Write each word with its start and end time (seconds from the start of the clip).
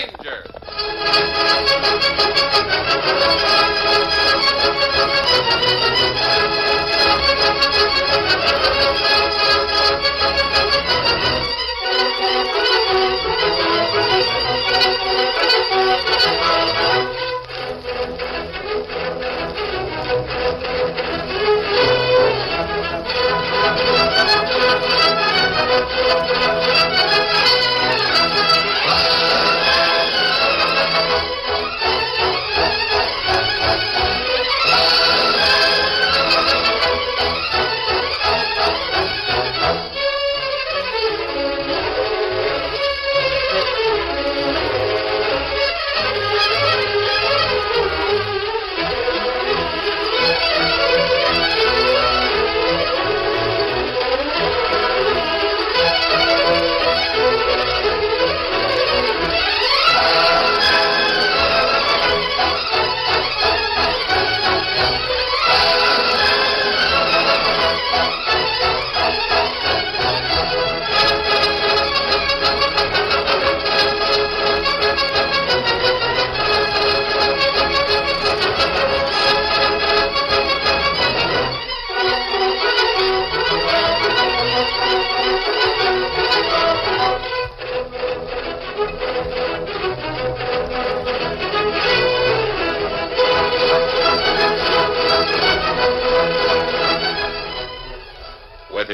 Lone 0.00 0.40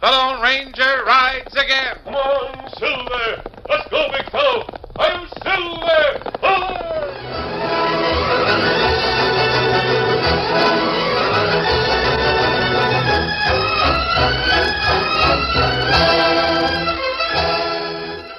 The 0.00 0.06
Lone 0.06 0.40
Ranger 0.40 1.04
rides 1.04 1.52
again. 1.52 1.98
Come 2.04 2.14
on, 2.14 2.70
Silver! 2.78 3.42
Let's 3.68 3.90
go, 3.90 4.08
big 4.10 4.30
fellow! 4.30 4.64
Hail 4.96 5.26
Silver! 5.42 6.30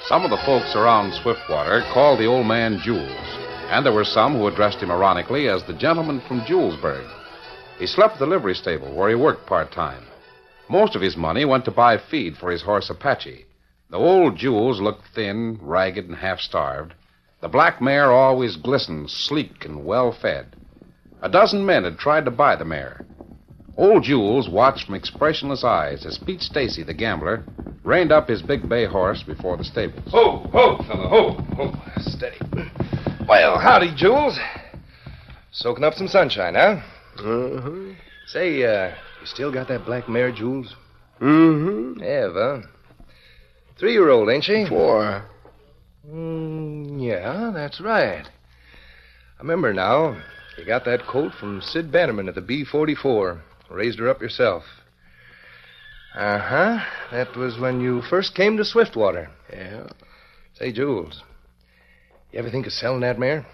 Some 0.07 0.25
of 0.25 0.31
the 0.31 0.41
folks 0.43 0.75
around 0.75 1.13
Swiftwater 1.13 1.83
called 1.93 2.19
the 2.19 2.25
old 2.25 2.47
man 2.47 2.79
Jules, 2.83 3.05
and 3.69 3.85
there 3.85 3.93
were 3.93 4.03
some 4.03 4.33
who 4.33 4.47
addressed 4.47 4.79
him 4.79 4.89
ironically 4.89 5.47
as 5.47 5.63
the 5.63 5.73
gentleman 5.73 6.21
from 6.27 6.41
Julesburg. 6.41 7.07
He 7.77 7.85
slept 7.85 8.15
at 8.15 8.19
the 8.19 8.25
livery 8.25 8.55
stable 8.55 8.91
where 8.95 9.09
he 9.09 9.15
worked 9.15 9.45
part 9.45 9.71
time. 9.71 10.07
Most 10.71 10.95
of 10.95 11.01
his 11.01 11.17
money 11.17 11.43
went 11.43 11.65
to 11.65 11.71
buy 11.71 11.97
feed 11.97 12.37
for 12.37 12.49
his 12.49 12.61
horse 12.61 12.89
Apache. 12.89 13.45
The 13.89 13.97
old 13.97 14.37
Jules 14.37 14.79
looked 14.79 15.05
thin, 15.13 15.59
ragged, 15.61 16.07
and 16.07 16.15
half 16.15 16.39
starved. 16.39 16.93
The 17.41 17.49
black 17.49 17.81
mare 17.81 18.09
always 18.09 18.55
glistened, 18.55 19.11
sleek 19.11 19.65
and 19.65 19.83
well 19.83 20.13
fed. 20.13 20.55
A 21.21 21.27
dozen 21.27 21.65
men 21.65 21.83
had 21.83 21.97
tried 21.97 22.23
to 22.23 22.31
buy 22.31 22.55
the 22.55 22.63
mare. 22.63 23.05
Old 23.75 24.03
Jules 24.03 24.47
watched 24.47 24.85
from 24.85 24.95
expressionless 24.95 25.65
eyes 25.65 26.05
as 26.05 26.17
Pete 26.19 26.41
Stacy, 26.41 26.83
the 26.83 26.93
gambler, 26.93 27.43
reined 27.83 28.13
up 28.13 28.29
his 28.29 28.41
big 28.41 28.69
bay 28.69 28.85
horse 28.85 29.23
before 29.23 29.57
the 29.57 29.65
stables. 29.65 30.09
Ho, 30.11 30.37
ho, 30.53 30.77
fella, 30.87 31.09
ho, 31.09 31.31
ho. 31.57 31.73
Steady. 31.99 32.39
Well, 33.27 33.59
howdy, 33.59 33.93
Jules. 33.93 34.39
Soaking 35.51 35.83
up 35.83 35.95
some 35.95 36.07
sunshine, 36.07 36.55
huh? 36.55 36.79
Uh-huh. 37.19 37.93
Say, 38.27 38.63
uh, 38.63 38.95
you 39.21 39.27
still 39.27 39.51
got 39.51 39.67
that 39.67 39.85
black 39.85 40.09
mare, 40.09 40.31
Jules? 40.31 40.75
Mm-hmm. 41.21 42.01
Eva. 42.01 42.63
Three-year-old, 43.79 44.29
ain't 44.29 44.43
she? 44.43 44.65
Four. 44.67 45.25
Mm, 46.09 47.01
yeah, 47.01 47.51
that's 47.53 47.79
right. 47.79 48.25
I 48.25 49.41
remember 49.41 49.73
now. 49.73 50.21
You 50.57 50.65
got 50.65 50.85
that 50.85 51.07
colt 51.07 51.33
from 51.39 51.61
Sid 51.61 51.91
Bannerman 51.91 52.27
at 52.27 52.35
the 52.35 52.41
B-44. 52.41 53.39
Raised 53.69 53.99
her 53.99 54.09
up 54.09 54.21
yourself. 54.21 54.63
Uh-huh. 56.13 56.79
That 57.11 57.35
was 57.37 57.57
when 57.57 57.79
you 57.79 58.01
first 58.09 58.35
came 58.35 58.57
to 58.57 58.65
Swiftwater. 58.65 59.29
Yeah. 59.51 59.87
Say, 60.55 60.73
Jules, 60.73 61.23
you 62.31 62.39
ever 62.39 62.49
think 62.49 62.67
of 62.67 62.73
selling 62.73 63.01
that 63.01 63.17
mare? 63.17 63.45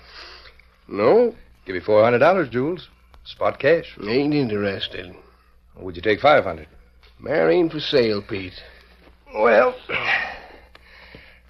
No, 0.88 1.35
Give 1.67 1.75
you 1.75 1.81
four 1.81 2.01
hundred 2.01 2.19
dollars, 2.19 2.47
Jules. 2.47 2.88
Spot 3.25 3.59
cash. 3.59 3.97
ain't 4.01 4.34
interested. 4.34 5.13
Would 5.80 5.96
you 5.96 6.02
take 6.02 6.20
five 6.20 6.44
hundred? 6.44 6.68
Mare 7.20 7.50
ain't 7.50 7.72
for 7.72 7.80
sale, 7.80 8.22
Pete. 8.22 8.62
Well, 9.34 9.76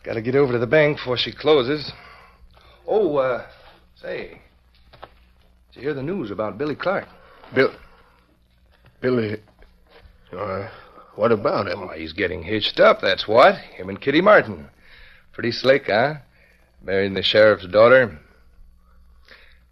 gotta 0.03 0.21
get 0.21 0.35
over 0.35 0.53
to 0.53 0.59
the 0.59 0.67
bank 0.67 0.97
before 0.97 1.17
she 1.17 1.31
closes. 1.31 1.91
Oh, 2.87 3.17
uh, 3.17 3.45
say, 3.95 4.39
did 5.71 5.75
you 5.75 5.81
hear 5.81 5.93
the 5.93 6.03
news 6.03 6.31
about 6.31 6.57
Billy 6.57 6.75
Clark? 6.75 7.07
Bill. 7.53 7.73
Billy. 9.01 9.37
Uh, 10.31 10.69
what 11.15 11.31
about 11.31 11.67
him? 11.67 11.79
Oh, 11.83 11.89
he's 11.89 12.13
getting 12.13 12.43
hitched 12.43 12.79
up, 12.79 13.01
that's 13.01 13.27
what. 13.27 13.55
Him 13.55 13.89
and 13.89 13.99
Kitty 13.99 14.21
Martin. 14.21 14.69
Pretty 15.33 15.51
slick, 15.51 15.87
huh? 15.87 16.15
Marrying 16.81 17.13
the 17.13 17.23
sheriff's 17.23 17.67
daughter. 17.67 18.17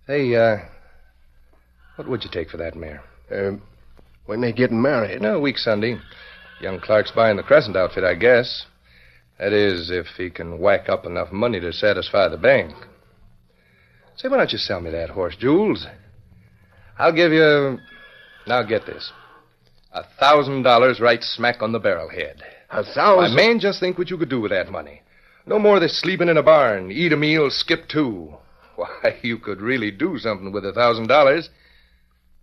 Hey, 0.08 0.36
uh, 0.36 0.58
what 1.96 2.08
would 2.08 2.24
you 2.24 2.30
take 2.30 2.50
for 2.50 2.58
that 2.58 2.76
mare? 2.76 3.04
Uh, 3.32 3.54
when 4.26 4.42
they 4.42 4.52
getting 4.52 4.82
married? 4.82 5.22
No, 5.22 5.40
week 5.40 5.58
Sunday. 5.58 5.98
Young 6.62 6.80
Clark's 6.80 7.12
buying 7.12 7.38
the 7.38 7.44
Crescent 7.44 7.76
outfit, 7.76 8.04
I 8.04 8.16
guess. 8.16 8.66
That 9.40 9.52
is, 9.54 9.92
if 9.92 10.08
he 10.18 10.30
can 10.30 10.60
whack 10.60 10.88
up 10.88 11.06
enough 11.06 11.32
money 11.32 11.60
to 11.60 11.74
satisfy 11.74 12.30
the 12.30 12.38
bank. 12.38 12.74
Say, 14.16 14.30
why 14.30 14.38
don't 14.38 14.52
you 14.52 14.58
sell 14.58 14.80
me 14.80 14.92
that 14.92 15.10
horse, 15.10 15.36
Jules? 15.36 15.86
I'll 16.98 17.12
give 17.14 17.34
you. 17.34 17.80
Now 18.48 18.64
get 18.64 18.86
this. 18.86 19.12
A 19.92 20.04
thousand 20.20 20.64
dollars 20.64 21.00
right 21.02 21.22
smack 21.22 21.62
on 21.62 21.74
the 21.74 21.80
barrel 21.80 22.10
head. 22.10 22.42
A 22.70 22.84
Why, 22.84 22.94
thousand. 22.94 23.36
man, 23.36 23.60
just 23.60 23.80
think 23.80 23.98
what 23.98 24.10
you 24.10 24.18
could 24.18 24.30
do 24.30 24.40
with 24.40 24.52
that 24.52 24.72
money. 24.72 25.02
No 25.46 25.60
more 25.60 25.76
of 25.76 25.82
this 25.82 26.00
sleeping 26.00 26.30
in 26.30 26.38
a 26.38 26.44
barn, 26.44 26.92
eat 26.92 27.12
a 27.12 27.18
meal, 27.18 27.50
skip 27.52 27.88
two. 27.90 28.34
Why, 28.76 29.18
you 29.22 29.38
could 29.38 29.62
really 29.62 29.92
do 29.92 30.18
something 30.18 30.52
with 30.52 30.66
a 30.66 30.74
thousand 30.74 31.08
dollars. 31.08 31.50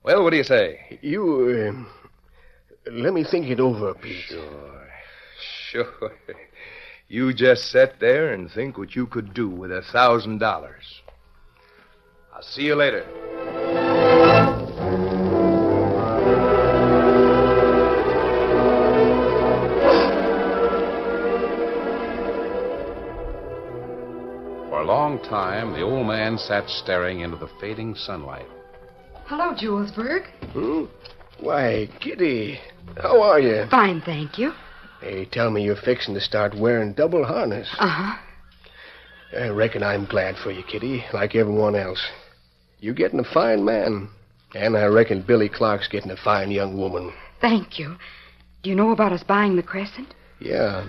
Well, 0.05 0.25
what 0.25 0.31
do 0.31 0.37
you 0.37 0.45
say? 0.45 0.99
You, 1.01 1.87
uh, 2.87 2.91
let 2.91 3.15
me 3.15 3.23
think 3.23 3.47
it 3.47 3.61
over, 3.61 3.95
Pete. 3.95 4.25
Sure. 4.25 4.89
Sure. 5.71 6.13
You 7.09 7.33
just 7.33 7.71
sit 7.71 8.01
there 8.01 8.33
and 8.33 8.51
think 8.51 8.79
what 8.79 8.97
you 8.97 9.07
could 9.07 9.33
do 9.35 9.49
with 9.49 9.71
a 9.71 9.83
thousand 9.93 10.39
dollars. 10.39 11.03
I'll 12.35 12.43
see 12.43 12.63
you 12.63 12.75
later. 12.75 13.05
For 24.69 24.81
a 24.81 24.85
long 24.85 25.21
time, 25.23 25.75
the 25.75 25.83
old 25.83 26.07
man 26.07 26.39
sat 26.39 26.69
staring 26.69 27.21
into 27.21 27.37
the 27.37 27.49
fading 27.61 27.95
sunlight. 27.95 28.49
Hello, 29.27 29.55
Julesburg. 29.55 30.27
Hmm? 30.53 30.85
Why, 31.41 31.89
Kitty, 32.01 32.59
how 33.01 33.21
are 33.23 33.41
you? 33.41 33.67
Fine, 33.71 34.03
thank 34.03 34.39
you. 34.39 34.53
They 35.01 35.25
tell 35.25 35.51
me 35.51 35.65
you're 35.65 35.77
fixing 35.77 36.15
to 36.15 36.21
start 36.21 36.55
wearing 36.57 36.93
double 36.93 37.25
harness. 37.25 37.69
Uh 37.79 37.89
huh. 37.89 38.19
I 39.37 39.49
reckon 39.49 39.83
I'm 39.83 40.05
glad 40.05 40.37
for 40.37 40.51
you, 40.51 40.63
Kitty, 40.63 41.05
like 41.13 41.35
everyone 41.35 41.75
else. 41.75 42.05
You're 42.79 42.95
getting 42.95 43.21
a 43.21 43.25
fine 43.25 43.65
man. 43.65 44.09
And 44.55 44.77
I 44.77 44.85
reckon 44.85 45.23
Billy 45.23 45.49
Clark's 45.49 45.89
getting 45.89 46.11
a 46.11 46.17
fine 46.17 46.51
young 46.51 46.77
woman. 46.77 47.13
Thank 47.41 47.79
you. 47.79 47.97
Do 48.63 48.71
you 48.71 48.77
know 48.77 48.93
about 48.93 49.13
us 49.13 49.23
buying 49.23 49.57
the 49.57 49.63
Crescent? 49.63 50.15
Yeah. 50.41 50.87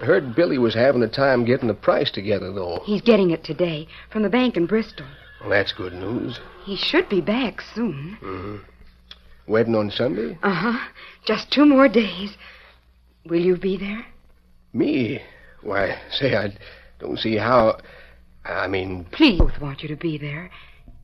I 0.00 0.04
heard 0.04 0.36
Billy 0.36 0.58
was 0.58 0.74
having 0.74 1.02
a 1.02 1.08
time 1.08 1.44
getting 1.44 1.68
the 1.68 1.74
price 1.74 2.10
together, 2.10 2.52
though. 2.52 2.80
He's 2.84 3.00
getting 3.00 3.30
it 3.30 3.42
today 3.42 3.88
from 4.12 4.22
the 4.22 4.28
bank 4.28 4.56
in 4.56 4.66
Bristol. 4.66 5.06
Well, 5.40 5.50
that's 5.50 5.72
good 5.72 5.94
news. 5.94 6.38
He 6.66 6.74
should 6.74 7.08
be 7.08 7.20
back 7.20 7.60
soon. 7.60 8.18
Mm-hmm. 8.20 8.56
Wedding 9.46 9.76
on 9.76 9.88
Sunday? 9.88 10.36
Uh 10.42 10.52
huh. 10.52 10.88
Just 11.24 11.52
two 11.52 11.64
more 11.64 11.86
days. 11.86 12.36
Will 13.24 13.40
you 13.40 13.56
be 13.56 13.76
there? 13.76 14.04
Me? 14.72 15.22
Why, 15.62 15.96
say, 16.10 16.34
I 16.34 16.56
don't 16.98 17.20
see 17.20 17.36
how. 17.36 17.78
I 18.44 18.66
mean, 18.66 19.06
Please, 19.12 19.38
both 19.38 19.60
want 19.60 19.82
you 19.82 19.88
to 19.88 19.96
be 19.96 20.18
there. 20.18 20.50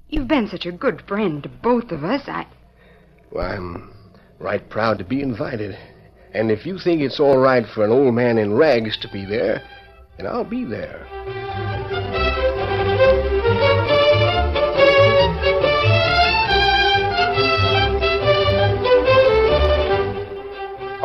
You've 0.09 0.27
been 0.27 0.49
such 0.49 0.67
a 0.67 0.73
good 0.73 1.03
friend 1.07 1.45
to 1.45 1.49
both 1.49 1.93
of 1.93 2.03
us. 2.03 2.23
I. 2.27 2.49
Well, 3.31 3.47
I'm 3.47 3.95
right 4.41 4.69
proud 4.69 4.99
to 4.99 5.05
be 5.05 5.23
invited. 5.23 5.79
And 6.35 6.51
if 6.51 6.67
you 6.67 6.79
think 6.81 7.03
it's 7.03 7.21
all 7.21 7.39
right 7.39 7.65
for 7.73 7.85
an 7.85 7.93
old 7.93 8.15
man 8.15 8.37
in 8.37 8.55
rags 8.55 8.99
to 8.99 9.09
be 9.13 9.25
there, 9.25 9.63
then 10.17 10.27
I'll 10.27 10.45
be 10.45 10.65
there. 10.65 11.07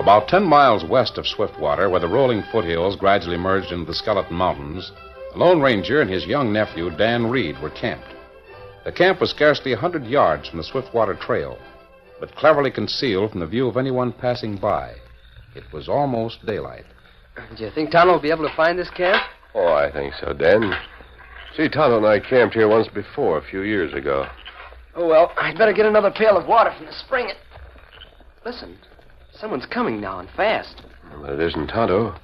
About 0.07 0.29
ten 0.29 0.45
miles 0.45 0.85
west 0.85 1.17
of 1.17 1.27
Swiftwater, 1.27 1.89
where 1.89 1.99
the 1.99 2.07
rolling 2.07 2.41
foothills 2.49 2.95
gradually 2.95 3.35
merged 3.35 3.73
into 3.73 3.83
the 3.83 3.93
Skeleton 3.93 4.37
Mountains, 4.37 4.93
the 5.33 5.37
Lone 5.37 5.59
Ranger 5.59 5.99
and 5.99 6.09
his 6.09 6.25
young 6.25 6.53
nephew, 6.53 6.89
Dan 6.91 7.29
Reed, 7.29 7.61
were 7.61 7.71
camped. 7.71 8.07
The 8.85 8.93
camp 8.93 9.19
was 9.19 9.31
scarcely 9.31 9.73
a 9.73 9.77
hundred 9.77 10.05
yards 10.05 10.47
from 10.47 10.59
the 10.59 10.63
Swiftwater 10.63 11.13
Trail, 11.13 11.57
but 12.21 12.33
cleverly 12.37 12.71
concealed 12.71 13.31
from 13.31 13.41
the 13.41 13.47
view 13.47 13.67
of 13.67 13.75
anyone 13.75 14.13
passing 14.13 14.55
by. 14.55 14.93
It 15.55 15.65
was 15.73 15.89
almost 15.89 16.45
daylight. 16.45 16.85
Do 17.57 17.65
you 17.65 17.71
think 17.71 17.91
Tonto 17.91 18.13
will 18.13 18.21
be 18.21 18.31
able 18.31 18.47
to 18.47 18.55
find 18.55 18.79
this 18.79 18.89
camp? 18.91 19.21
Oh, 19.53 19.73
I 19.73 19.91
think 19.91 20.13
so, 20.21 20.31
Dan. 20.31 20.71
See, 21.57 21.67
Tonto 21.67 21.97
and 21.97 22.05
I 22.05 22.21
camped 22.21 22.55
here 22.55 22.69
once 22.69 22.87
before, 22.87 23.39
a 23.39 23.49
few 23.49 23.63
years 23.63 23.93
ago. 23.93 24.25
Oh, 24.95 25.05
well, 25.05 25.33
I'd 25.35 25.57
better 25.57 25.73
get 25.73 25.85
another 25.85 26.11
pail 26.11 26.37
of 26.37 26.47
water 26.47 26.73
from 26.77 26.85
the 26.85 26.93
spring. 26.93 27.29
And... 27.29 27.37
Listen, 28.45 28.77
someone's 29.39 29.65
coming 29.65 30.01
now 30.01 30.19
and 30.19 30.29
fast. 30.35 30.81
But 31.21 31.33
it 31.33 31.39
isn't 31.39 31.67
Tonto. 31.67 32.15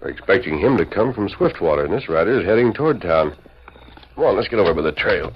We're 0.00 0.10
expecting 0.10 0.58
him 0.58 0.76
to 0.78 0.86
come 0.86 1.12
from 1.12 1.28
Swiftwater, 1.28 1.84
and 1.84 1.92
this 1.92 2.08
rider 2.08 2.40
is 2.40 2.46
heading 2.46 2.72
toward 2.72 3.00
town. 3.00 3.36
Come 4.14 4.24
on, 4.24 4.36
let's 4.36 4.48
get 4.48 4.58
over 4.58 4.74
by 4.74 4.82
the 4.82 4.92
trail. 4.92 5.32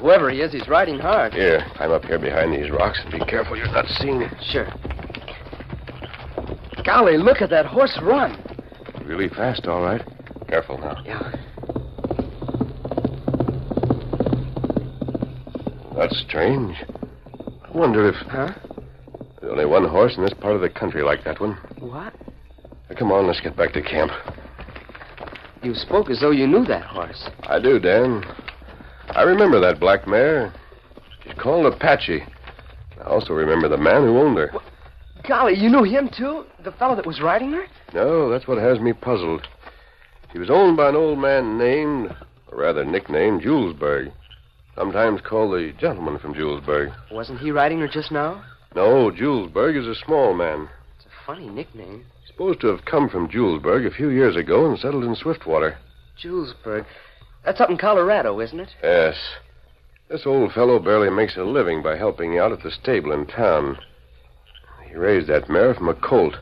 Whoever 0.00 0.30
he 0.30 0.40
is, 0.40 0.52
he's 0.52 0.68
riding 0.68 0.98
hard. 0.98 1.32
Here, 1.32 1.64
climb 1.76 1.90
up 1.90 2.04
here 2.04 2.18
behind 2.18 2.52
these 2.52 2.70
rocks 2.70 3.00
and 3.02 3.12
be 3.12 3.24
careful 3.26 3.56
you're 3.56 3.66
not 3.72 3.86
seen. 3.86 4.30
Sure. 4.52 4.68
Golly, 6.84 7.16
look 7.16 7.40
at 7.40 7.50
that 7.50 7.66
horse 7.66 7.98
run. 8.02 8.38
Really 9.04 9.28
fast, 9.28 9.66
all 9.66 9.82
right. 9.82 10.02
Careful 10.48 10.78
now. 10.78 11.02
Yeah. 11.04 11.32
That's 15.96 16.18
strange. 16.28 16.76
I 17.74 17.76
wonder 17.76 18.08
if. 18.08 18.14
Huh? 18.14 18.52
There's 19.40 19.50
only 19.52 19.66
one 19.66 19.84
horse 19.88 20.16
in 20.16 20.22
this 20.22 20.32
part 20.32 20.54
of 20.54 20.60
the 20.60 20.70
country 20.70 21.02
like 21.02 21.24
that 21.24 21.40
one. 21.40 21.58
What? 21.80 22.14
Come 22.96 23.10
on, 23.10 23.26
let's 23.26 23.40
get 23.40 23.56
back 23.56 23.72
to 23.72 23.82
camp. 23.82 24.12
You 25.62 25.74
spoke 25.74 26.08
as 26.08 26.20
though 26.20 26.30
you 26.30 26.46
knew 26.46 26.64
that 26.66 26.84
horse. 26.84 27.28
I 27.42 27.58
do, 27.58 27.80
Dan. 27.80 28.22
I 29.08 29.22
remember 29.22 29.60
that 29.60 29.80
black 29.80 30.06
mare. 30.06 30.52
She's 31.22 31.34
called 31.34 31.66
Apache. 31.66 32.22
I 33.00 33.04
also 33.04 33.32
remember 33.32 33.68
the 33.68 33.76
man 33.76 34.02
who 34.02 34.18
owned 34.18 34.38
her. 34.38 34.52
Golly, 35.26 35.54
you 35.54 35.68
knew 35.68 35.82
him, 35.82 36.10
too? 36.16 36.44
The 36.62 36.72
fellow 36.72 36.94
that 36.94 37.06
was 37.06 37.20
riding 37.20 37.52
her? 37.52 37.64
No, 37.92 38.30
that's 38.30 38.46
what 38.46 38.58
has 38.58 38.78
me 38.78 38.92
puzzled. 38.92 39.48
She 40.32 40.38
was 40.38 40.50
owned 40.50 40.76
by 40.76 40.90
an 40.90 40.96
old 40.96 41.18
man 41.18 41.58
named, 41.58 42.14
or 42.52 42.58
rather 42.58 42.84
nicknamed, 42.84 43.42
Julesburg. 43.42 44.12
Sometimes 44.76 45.20
called 45.20 45.52
the 45.52 45.72
gentleman 45.78 46.18
from 46.18 46.34
Julesburg. 46.34 46.92
Wasn't 47.10 47.38
he 47.40 47.50
riding 47.50 47.80
her 47.80 47.88
just 47.88 48.10
now? 48.10 48.44
No, 48.74 49.10
Julesburg 49.10 49.76
is 49.76 49.86
a 49.86 49.94
small 50.04 50.34
man. 50.34 50.68
It's 50.96 51.06
a 51.06 51.26
funny 51.26 51.48
nickname. 51.48 52.04
Supposed 52.26 52.60
to 52.62 52.66
have 52.68 52.84
come 52.84 53.08
from 53.08 53.28
Julesburg 53.28 53.86
a 53.86 53.94
few 53.94 54.10
years 54.10 54.34
ago 54.34 54.66
and 54.66 54.78
settled 54.78 55.04
in 55.04 55.14
Swiftwater. 55.14 55.78
Julesburg. 56.20 56.84
That's 57.44 57.60
up 57.60 57.70
in 57.70 57.76
Colorado, 57.76 58.40
isn't 58.40 58.58
it? 58.58 58.70
Yes. 58.82 59.16
This 60.08 60.26
old 60.26 60.52
fellow 60.52 60.78
barely 60.80 61.10
makes 61.10 61.36
a 61.36 61.44
living 61.44 61.82
by 61.82 61.96
helping 61.96 62.38
out 62.38 62.52
at 62.52 62.62
the 62.62 62.70
stable 62.70 63.12
in 63.12 63.26
town. 63.26 63.78
He 64.88 64.96
raised 64.96 65.28
that 65.28 65.48
mare 65.48 65.74
from 65.74 65.88
a 65.88 65.94
colt. 65.94 66.36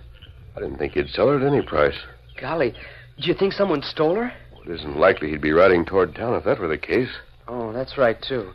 I 0.57 0.61
didn't 0.61 0.79
think 0.79 0.95
he'd 0.95 1.11
sell 1.11 1.29
her 1.29 1.37
at 1.37 1.47
any 1.47 1.63
price. 1.63 1.99
Golly, 2.41 2.73
do 3.21 3.29
you 3.29 3.35
think 3.35 3.53
someone 3.53 3.83
stole 3.83 4.17
her? 4.17 4.33
It 4.65 4.71
isn't 4.71 4.97
likely 4.97 5.31
he'd 5.31 5.41
be 5.41 5.53
riding 5.53 5.85
toward 5.85 6.15
town 6.15 6.35
if 6.35 6.45
that 6.45 6.59
were 6.59 6.69
the 6.69 6.79
case. 6.79 7.11
Oh, 7.49 7.73
that's 7.73 7.99
right, 7.99 8.17
too. 8.21 8.53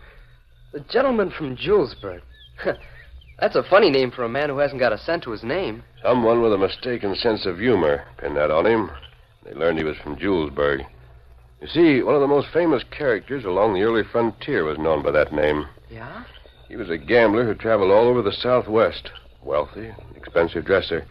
The 0.74 0.80
gentleman 0.82 1.32
from 1.32 1.56
Julesburg. 1.56 2.22
that's 3.40 3.56
a 3.56 3.64
funny 3.64 3.90
name 3.90 4.12
for 4.12 4.24
a 4.24 4.30
man 4.30 4.50
who 4.50 4.58
hasn't 4.58 4.80
got 4.80 4.94
a 4.94 4.98
cent 4.98 5.24
to 5.24 5.32
his 5.32 5.44
name. 5.44 5.84
Someone 6.02 6.42
with 6.42 6.54
a 6.54 6.58
mistaken 6.58 7.16
sense 7.16 7.46
of 7.46 7.60
humor 7.60 8.06
pinned 8.18 8.38
that 8.38 8.52
on 8.52 8.66
him. 8.66 8.92
They 9.44 9.54
learned 9.54 9.78
he 9.78 9.84
was 9.84 9.98
from 9.98 10.18
Julesburg. 10.18 10.86
You 11.62 11.68
see, 11.68 12.04
one 12.04 12.16
of 12.16 12.22
the 12.22 12.28
most 12.28 12.50
famous 12.54 12.84
characters 12.92 13.46
along 13.46 13.74
the 13.74 13.82
early 13.82 14.04
frontier 14.04 14.64
was 14.64 14.78
known 14.78 15.02
by 15.02 15.12
that 15.12 15.34
name. 15.34 15.68
Yeah? 15.90 16.24
He 16.68 16.76
was 16.76 16.90
a 16.90 16.98
gambler 16.98 17.46
who 17.46 17.56
traveled 17.56 17.92
all 17.92 18.08
over 18.08 18.22
the 18.22 18.32
Southwest. 18.32 19.10
Wealthy, 19.42 19.92
expensive 20.16 20.66
dresser. 20.66 21.06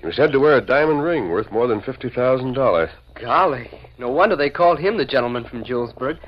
He 0.00 0.06
was 0.06 0.16
said 0.16 0.32
to 0.32 0.40
wear 0.40 0.56
a 0.56 0.64
diamond 0.64 1.02
ring 1.02 1.28
worth 1.28 1.50
more 1.50 1.66
than 1.66 1.80
$50,000. 1.80 2.90
Golly, 3.20 3.70
no 3.98 4.10
wonder 4.10 4.36
they 4.36 4.50
called 4.50 4.78
him 4.78 4.98
the 4.98 5.04
gentleman 5.04 5.44
from 5.44 5.64
Julesburg. 5.64 6.18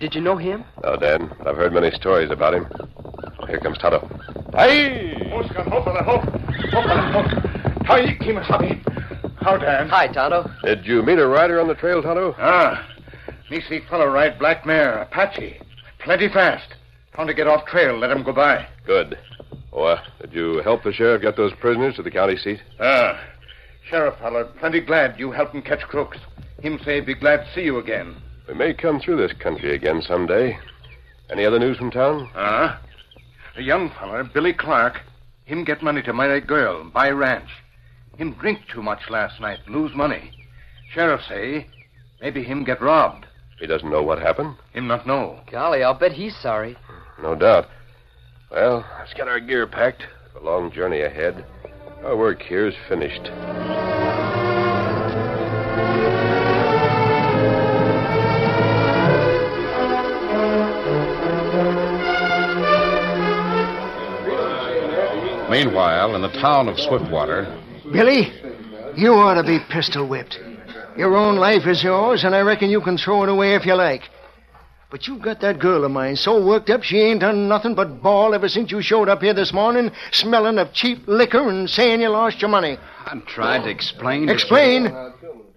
Did 0.00 0.14
you 0.14 0.20
know 0.20 0.36
him? 0.36 0.64
No, 0.82 0.96
Dan. 0.96 1.30
I've 1.46 1.56
heard 1.56 1.72
many 1.72 1.90
stories 1.90 2.30
about 2.30 2.54
him. 2.54 2.66
Oh, 3.38 3.46
here 3.46 3.58
comes 3.58 3.78
Tonto. 3.78 4.00
Hey! 4.54 5.12
Oscar, 5.32 5.62
hopala, 5.64 6.04
hop. 6.04 6.22
Hopala, 6.22 7.12
hop. 7.12 7.86
Hi, 7.86 8.14
Kemosabe. 8.14 9.36
How, 9.40 9.58
Dan? 9.58 9.88
Hi, 9.88 10.08
Tonto. 10.08 10.50
Did 10.64 10.86
you 10.86 11.02
meet 11.02 11.18
a 11.18 11.26
rider 11.26 11.60
on 11.60 11.68
the 11.68 11.74
trail, 11.74 12.02
Tonto? 12.02 12.34
Ah, 12.38 12.88
me 13.50 13.60
see 13.68 13.80
fellow 13.90 14.06
ride 14.06 14.38
black 14.38 14.64
mare, 14.64 15.02
Apache. 15.02 15.60
Plenty 15.98 16.28
fast. 16.28 16.74
Found 17.14 17.28
to 17.28 17.34
get 17.34 17.46
off 17.46 17.66
trail, 17.66 17.98
let 17.98 18.10
him 18.10 18.22
go 18.22 18.32
by. 18.32 18.66
Good. 18.86 19.18
Oh, 19.72 19.84
uh, 19.84 20.02
did 20.20 20.32
you 20.32 20.62
help 20.62 20.82
the 20.82 20.92
sheriff 20.92 21.20
get 21.20 21.36
those 21.36 21.52
prisoners 21.60 21.96
to 21.96 22.02
the 22.02 22.10
county 22.10 22.36
seat? 22.38 22.60
Ah, 22.80 23.20
sheriff 23.88 24.18
feller, 24.18 24.44
plenty 24.44 24.80
glad 24.80 25.18
you 25.18 25.30
help 25.30 25.52
him 25.52 25.62
catch 25.62 25.82
crooks. 25.82 26.18
Him 26.60 26.80
say 26.84 27.00
be 27.00 27.14
glad 27.14 27.44
to 27.44 27.52
see 27.54 27.62
you 27.62 27.78
again. 27.78 28.16
We 28.48 28.54
may 28.54 28.74
come 28.74 29.00
through 29.00 29.16
this 29.16 29.32
country 29.38 29.74
again 29.74 30.02
someday. 30.02 30.58
Any 31.30 31.44
other 31.44 31.58
news 31.58 31.78
from 31.78 31.90
town? 31.90 32.28
Ah, 32.34 32.80
a 33.56 33.62
young 33.62 33.90
feller, 33.90 34.24
Billy 34.24 34.52
Clark, 34.52 35.00
him 35.44 35.64
get 35.64 35.82
money 35.82 36.02
to 36.02 36.12
marry 36.12 36.40
girl, 36.40 36.84
buy 36.84 37.10
ranch. 37.10 37.48
Him 38.16 38.32
drink 38.34 38.60
too 38.72 38.82
much 38.82 39.10
last 39.10 39.40
night, 39.40 39.58
lose 39.68 39.94
money. 39.94 40.32
Sheriff 40.92 41.22
say 41.28 41.66
maybe 42.20 42.42
him 42.42 42.64
get 42.64 42.80
robbed. 42.80 43.26
He 43.58 43.66
doesn't 43.66 43.90
know 43.90 44.02
what 44.02 44.18
happened? 44.18 44.56
Him 44.72 44.86
not 44.86 45.06
know. 45.06 45.40
Golly, 45.50 45.82
I'll 45.82 45.94
bet 45.94 46.12
he's 46.12 46.36
sorry. 46.36 46.76
No 47.22 47.34
doubt. 47.34 47.68
Well, 48.50 48.84
let's 48.98 49.14
get 49.14 49.28
our 49.28 49.40
gear 49.40 49.66
packed. 49.66 50.04
A 50.38 50.44
long 50.44 50.70
journey 50.72 51.00
ahead. 51.02 51.44
Our 52.04 52.16
work 52.16 52.42
here 52.42 52.66
is 52.66 52.74
finished. 52.88 53.30
Meanwhile, 65.48 66.16
in 66.16 66.22
the 66.22 66.28
town 66.40 66.68
of 66.68 66.80
Swiftwater. 66.80 67.46
Billy, 67.92 68.32
you 68.96 69.12
ought 69.12 69.34
to 69.34 69.44
be 69.44 69.60
pistol 69.70 70.08
whipped. 70.08 70.40
Your 70.96 71.16
own 71.16 71.36
life 71.36 71.68
is 71.68 71.84
yours, 71.84 72.24
and 72.24 72.34
I 72.34 72.40
reckon 72.40 72.68
you 72.68 72.80
can 72.80 72.98
throw 72.98 73.22
it 73.22 73.28
away 73.28 73.54
if 73.54 73.64
you 73.64 73.74
like. 73.74 74.02
But 74.92 75.08
you've 75.08 75.22
got 75.22 75.40
that 75.40 75.58
girl 75.58 75.86
of 75.86 75.90
mine 75.90 76.16
so 76.16 76.44
worked 76.44 76.68
up 76.68 76.82
she 76.82 77.00
ain't 77.00 77.20
done 77.20 77.48
nothing 77.48 77.74
but 77.74 78.02
bawl 78.02 78.34
ever 78.34 78.46
since 78.46 78.70
you 78.70 78.82
showed 78.82 79.08
up 79.08 79.22
here 79.22 79.32
this 79.32 79.50
morning, 79.50 79.90
smelling 80.10 80.58
of 80.58 80.74
cheap 80.74 81.08
liquor 81.08 81.48
and 81.48 81.68
saying 81.68 82.02
you 82.02 82.10
lost 82.10 82.42
your 82.42 82.50
money. 82.50 82.76
I'm 83.06 83.22
trying 83.22 83.62
to 83.62 83.70
explain. 83.70 84.26
to 84.26 84.34
Explain? 84.34 84.92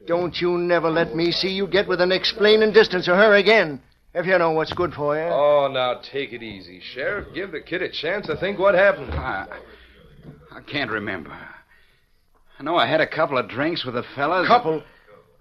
Don't 0.07 0.39
you 0.39 0.57
never 0.57 0.89
let 0.89 1.17
me 1.17 1.33
see 1.33 1.49
you 1.49 1.67
get 1.67 1.85
within 1.85 2.13
explaining 2.13 2.71
distance 2.71 3.09
of 3.09 3.17
her 3.17 3.35
again, 3.35 3.81
if 4.13 4.25
you 4.25 4.37
know 4.37 4.51
what's 4.51 4.71
good 4.71 4.93
for 4.93 5.17
you. 5.17 5.23
Oh, 5.23 5.69
now 5.69 5.99
take 6.13 6.31
it 6.31 6.41
easy, 6.41 6.79
Sheriff. 6.93 7.33
Give 7.33 7.51
the 7.51 7.59
kid 7.59 7.81
a 7.81 7.89
chance 7.89 8.27
to 8.27 8.37
think 8.37 8.57
what 8.57 8.73
happened. 8.73 9.11
I, 9.11 9.47
I 10.49 10.61
can't 10.61 10.89
remember. 10.89 11.37
I 12.57 12.63
know 12.63 12.77
I 12.77 12.87
had 12.87 13.01
a 13.01 13.07
couple 13.07 13.37
of 13.37 13.49
drinks 13.49 13.83
with 13.83 13.95
the 13.95 14.03
fellas. 14.15 14.47
Couple, 14.47 14.81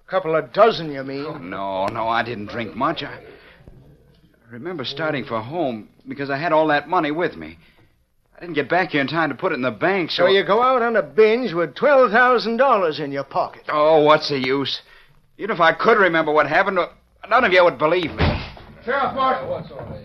couple 0.08 0.34
of 0.34 0.52
dozen, 0.52 0.90
you 0.90 1.04
mean? 1.04 1.26
Oh, 1.28 1.38
no, 1.38 1.86
no, 1.86 2.08
I 2.08 2.24
didn't 2.24 2.46
drink 2.46 2.74
much. 2.74 3.04
I 3.04 3.20
remember 4.54 4.84
starting 4.84 5.25
for 5.25 5.40
home 5.40 5.88
because 6.08 6.30
I 6.30 6.38
had 6.38 6.52
all 6.52 6.68
that 6.68 6.88
money 6.88 7.11
with 7.11 7.37
me. 7.37 7.58
I 8.37 8.40
didn't 8.40 8.54
get 8.54 8.68
back 8.68 8.90
here 8.90 9.00
in 9.00 9.08
time 9.08 9.28
to 9.30 9.34
put 9.34 9.50
it 9.50 9.56
in 9.56 9.62
the 9.62 9.70
bank, 9.70 10.11
so. 10.11 10.25
So 10.25 10.28
you 10.28 10.44
go 10.44 10.62
out 10.62 10.80
on 10.80 10.96
a 10.96 11.02
binge 11.02 11.52
with 11.52 11.75
twelve 11.75 12.12
thousand 12.12 12.56
dollars 12.56 13.00
in 13.00 13.11
your 13.11 13.25
pocket. 13.25 13.62
Oh, 13.68 14.02
what's 14.02 14.28
the 14.28 14.38
use? 14.38 14.80
Even 15.38 15.54
if 15.54 15.61
I 15.61 15.73
could 15.73 15.99
remember 15.99 16.32
what 16.32 16.49
happened, 16.49 16.78
none 17.28 17.44
of 17.44 17.52
you 17.52 17.64
would 17.64 17.78
believe 17.78 18.12
me. 18.12 18.40
Sheriff 18.84 19.14
Martin, 19.14 19.49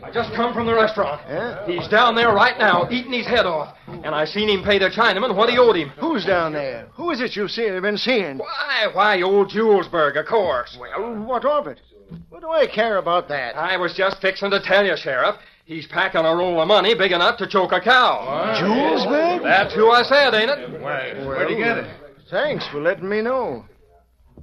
I 0.03 0.09
just 0.09 0.33
come 0.33 0.53
from 0.53 0.65
the 0.65 0.73
restaurant. 0.73 1.21
Yeah? 1.27 1.67
He's 1.67 1.87
down 1.89 2.15
there 2.15 2.33
right 2.33 2.57
now, 2.57 2.87
eating 2.89 3.11
his 3.11 3.27
head 3.27 3.45
off. 3.45 3.75
And 3.87 4.15
I 4.15 4.23
seen 4.23 4.47
him 4.47 4.63
pay 4.63 4.79
the 4.79 4.89
Chinaman 4.89 5.35
what 5.35 5.49
he 5.49 5.57
owed 5.57 5.75
him. 5.75 5.89
Who's 5.99 6.25
down 6.25 6.53
there? 6.53 6.87
Who 6.93 7.11
is 7.11 7.19
it 7.19 7.35
you've 7.35 7.51
seen, 7.51 7.79
been 7.81 7.97
seeing? 7.97 8.37
Why, 8.37 8.87
why, 8.93 9.21
old 9.21 9.51
Julesburg, 9.51 10.17
of 10.17 10.25
course. 10.27 10.77
Well, 10.79 11.13
what 11.25 11.43
of 11.43 11.67
it? 11.67 11.81
What 12.29 12.41
do 12.41 12.49
I 12.49 12.67
care 12.67 12.97
about 12.97 13.27
that? 13.29 13.55
I 13.55 13.77
was 13.77 13.93
just 13.93 14.21
fixing 14.21 14.51
to 14.51 14.59
tell 14.61 14.85
you, 14.85 14.95
Sheriff. 14.97 15.35
He's 15.65 15.85
packing 15.85 16.25
a 16.25 16.35
roll 16.35 16.59
of 16.61 16.67
money 16.67 16.95
big 16.95 17.11
enough 17.11 17.37
to 17.37 17.47
choke 17.47 17.71
a 17.71 17.79
cow. 17.79 18.55
Julesburg? 18.59 19.43
That's 19.43 19.73
who 19.75 19.91
I 19.91 20.01
said, 20.03 20.33
ain't 20.33 20.49
it? 20.49 20.81
Where'd 20.81 21.49
you 21.49 21.57
get 21.57 21.77
it? 21.77 21.95
Thanks 22.31 22.67
for 22.69 22.79
letting 22.81 23.07
me 23.07 23.21
know. 23.21 23.65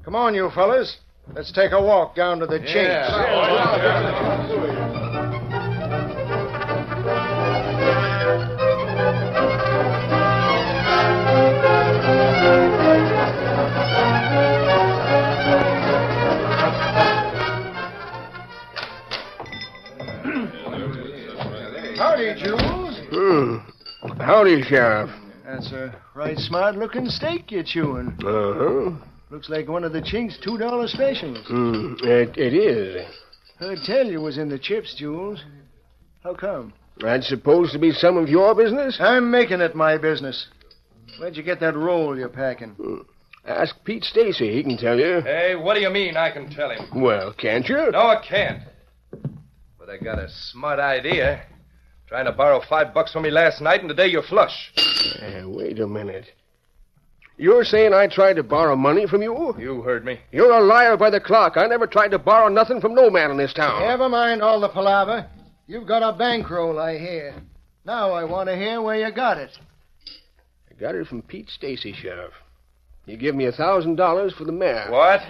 Come 0.04 0.14
on, 0.14 0.34
you 0.34 0.50
fellas. 0.54 0.98
Let's 1.34 1.50
take 1.50 1.72
a 1.72 1.82
walk 1.82 2.14
down 2.14 2.38
to 2.38 2.46
the 2.46 2.60
Chinks. 2.60 3.10
Howdy, 22.16 22.42
Jules. 22.42 22.98
Hmm. 23.10 23.56
Howdy, 24.22 24.62
Sheriff. 24.62 25.10
That's 25.44 25.70
a 25.72 25.94
right 26.14 26.38
smart 26.38 26.74
looking 26.76 27.10
steak 27.10 27.50
you're 27.52 27.62
chewing. 27.62 28.16
Uh-huh. 28.24 28.92
Looks 29.28 29.50
like 29.50 29.68
one 29.68 29.84
of 29.84 29.92
the 29.92 30.00
Chinks 30.00 30.38
two 30.42 30.56
dollar 30.56 30.88
specials. 30.88 31.46
Hmm. 31.46 31.92
It, 32.00 32.34
it 32.38 32.54
is. 32.54 33.06
Heard 33.58 33.80
tell 33.84 34.06
you 34.06 34.22
was 34.22 34.38
in 34.38 34.48
the 34.48 34.58
chips, 34.58 34.94
Jules. 34.94 35.44
How 36.24 36.32
come? 36.32 36.72
That's 36.96 37.28
supposed 37.28 37.74
to 37.74 37.78
be 37.78 37.92
some 37.92 38.16
of 38.16 38.30
your 38.30 38.54
business? 38.54 38.96
I'm 38.98 39.30
making 39.30 39.60
it 39.60 39.76
my 39.76 39.98
business. 39.98 40.46
Where'd 41.18 41.36
you 41.36 41.42
get 41.42 41.60
that 41.60 41.76
roll 41.76 42.16
you're 42.16 42.30
packing? 42.30 43.04
Ask 43.46 43.76
Pete 43.84 44.04
Stacy. 44.04 44.54
He 44.54 44.62
can 44.62 44.78
tell 44.78 44.98
you. 44.98 45.20
Hey, 45.20 45.54
what 45.54 45.74
do 45.74 45.80
you 45.80 45.90
mean 45.90 46.16
I 46.16 46.30
can 46.30 46.48
tell 46.48 46.70
him? 46.70 46.88
Well, 46.94 47.34
can't 47.34 47.68
you? 47.68 47.90
No, 47.90 47.98
I 47.98 48.24
can't. 48.26 48.62
But 49.78 49.90
I 49.90 49.98
got 49.98 50.18
a 50.18 50.28
smart 50.30 50.78
idea. 50.78 51.42
Trying 52.08 52.26
to 52.26 52.32
borrow 52.32 52.60
five 52.68 52.94
bucks 52.94 53.12
from 53.12 53.24
me 53.24 53.30
last 53.30 53.60
night, 53.60 53.80
and 53.80 53.88
today 53.88 54.06
you're 54.06 54.22
flush. 54.22 54.72
Uh, 55.20 55.48
wait 55.48 55.80
a 55.80 55.88
minute. 55.88 56.26
You're 57.36 57.64
saying 57.64 57.92
I 57.92 58.06
tried 58.06 58.34
to 58.34 58.42
borrow 58.44 58.76
money 58.76 59.06
from 59.06 59.22
you? 59.22 59.54
You 59.58 59.82
heard 59.82 60.04
me. 60.04 60.20
You're 60.30 60.52
a 60.52 60.64
liar 60.64 60.96
by 60.96 61.10
the 61.10 61.20
clock. 61.20 61.56
I 61.56 61.66
never 61.66 61.86
tried 61.86 62.12
to 62.12 62.18
borrow 62.18 62.48
nothing 62.48 62.80
from 62.80 62.94
no 62.94 63.10
man 63.10 63.30
in 63.30 63.36
this 63.36 63.52
town. 63.52 63.80
Never 63.82 64.08
mind 64.08 64.40
all 64.40 64.60
the 64.60 64.68
palaver. 64.68 65.28
You've 65.66 65.86
got 65.86 66.02
a 66.02 66.16
bankroll, 66.16 66.78
I 66.78 66.96
hear. 66.96 67.34
Now 67.84 68.12
I 68.12 68.24
want 68.24 68.48
to 68.48 68.56
hear 68.56 68.80
where 68.80 68.96
you 68.96 69.12
got 69.12 69.36
it. 69.36 69.50
I 70.70 70.80
got 70.80 70.94
it 70.94 71.08
from 71.08 71.22
Pete 71.22 71.50
Stacy, 71.50 71.92
Sheriff. 71.92 72.32
You 73.04 73.16
give 73.16 73.34
me 73.34 73.46
a 73.46 73.52
thousand 73.52 73.96
dollars 73.96 74.32
for 74.32 74.44
the 74.44 74.52
mare. 74.52 74.90
What? 74.90 75.20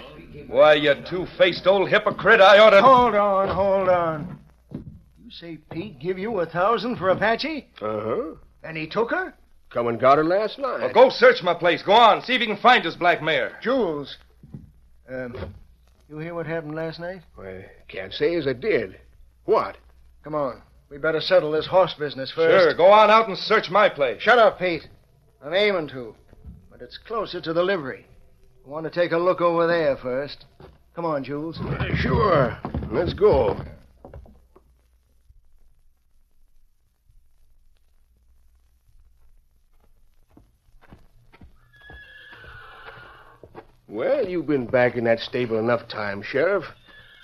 Why, 0.46 0.74
you 0.74 0.94
two-faced 1.08 1.66
old 1.66 1.88
hypocrite, 1.88 2.40
I 2.40 2.58
ought 2.58 2.70
to... 2.70 2.82
Hold 2.82 3.14
on, 3.14 3.48
hold 3.48 3.88
on. 3.88 4.35
You 5.36 5.48
say 5.48 5.58
Pete 5.70 5.98
give 5.98 6.18
you 6.18 6.40
a 6.40 6.46
thousand 6.46 6.96
for 6.96 7.10
Apache? 7.10 7.68
Uh-huh. 7.82 8.36
And 8.62 8.76
he 8.76 8.86
took 8.86 9.10
her? 9.10 9.34
Come 9.70 9.88
and 9.88 10.00
got 10.00 10.18
her 10.18 10.24
last 10.24 10.58
night. 10.58 10.80
Well, 10.80 10.92
go 10.92 11.10
search 11.10 11.42
my 11.42 11.52
place. 11.52 11.82
Go 11.82 11.92
on. 11.92 12.22
See 12.22 12.34
if 12.34 12.40
you 12.40 12.46
can 12.46 12.56
find 12.56 12.84
this 12.84 12.94
black 12.94 13.22
mare. 13.22 13.58
Jules. 13.60 14.16
Um, 15.10 15.54
you 16.08 16.18
hear 16.18 16.34
what 16.34 16.46
happened 16.46 16.74
last 16.74 17.00
night? 17.00 17.22
Well, 17.36 17.62
can't 17.88 18.12
say 18.12 18.34
as 18.36 18.46
I 18.46 18.54
did. 18.54 18.98
What? 19.44 19.76
Come 20.24 20.34
on. 20.34 20.62
We 20.88 20.98
better 20.98 21.20
settle 21.20 21.50
this 21.50 21.66
horse 21.66 21.94
business 21.98 22.32
first. 22.34 22.64
Sure. 22.64 22.74
Go 22.74 22.86
on 22.86 23.10
out 23.10 23.28
and 23.28 23.36
search 23.36 23.68
my 23.70 23.88
place. 23.88 24.22
Shut 24.22 24.38
up, 24.38 24.58
Pete. 24.58 24.88
I'm 25.44 25.52
aiming 25.52 25.88
to. 25.88 26.14
But 26.70 26.80
it's 26.80 26.98
closer 26.98 27.40
to 27.42 27.52
the 27.52 27.62
livery. 27.62 28.06
I 28.64 28.68
want 28.68 28.84
to 28.84 28.90
take 28.90 29.12
a 29.12 29.18
look 29.18 29.40
over 29.40 29.66
there 29.66 29.96
first. 29.96 30.46
Come 30.94 31.04
on, 31.04 31.24
Jules. 31.24 31.60
Sure. 31.96 32.58
Let's 32.90 33.12
go. 33.12 33.60
Well, 43.88 44.26
you've 44.28 44.46
been 44.46 44.66
back 44.66 44.96
in 44.96 45.04
that 45.04 45.20
stable 45.20 45.58
enough 45.58 45.88
time, 45.88 46.22
Sheriff. 46.22 46.64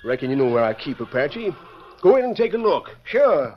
Reckon 0.04 0.30
you 0.30 0.36
know 0.36 0.48
where 0.50 0.64
I 0.64 0.74
keep 0.74 1.00
Apache. 1.00 1.54
Go 2.02 2.16
in 2.16 2.24
and 2.24 2.36
take 2.36 2.54
a 2.54 2.58
look. 2.58 2.90
Sure. 3.04 3.56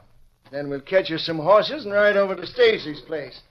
Then 0.52 0.70
we'll 0.70 0.82
catch 0.82 1.10
you 1.10 1.18
some 1.18 1.38
horses 1.40 1.86
and 1.86 1.94
ride 1.94 2.18
over 2.18 2.36
to 2.36 2.46
Stacy's 2.46 3.02
place. 3.02 3.42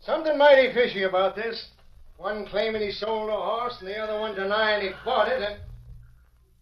Something 0.00 0.36
mighty 0.38 0.72
fishy 0.72 1.02
about 1.04 1.36
this. 1.36 1.68
One 2.16 2.46
claiming 2.46 2.82
he 2.82 2.92
sold 2.92 3.28
a 3.28 3.32
horse 3.32 3.76
and 3.80 3.88
the 3.88 3.96
other 3.98 4.18
one 4.20 4.34
denying 4.34 4.82
he 4.86 4.90
bought 5.04 5.28
it. 5.28 5.42
And 5.42 5.58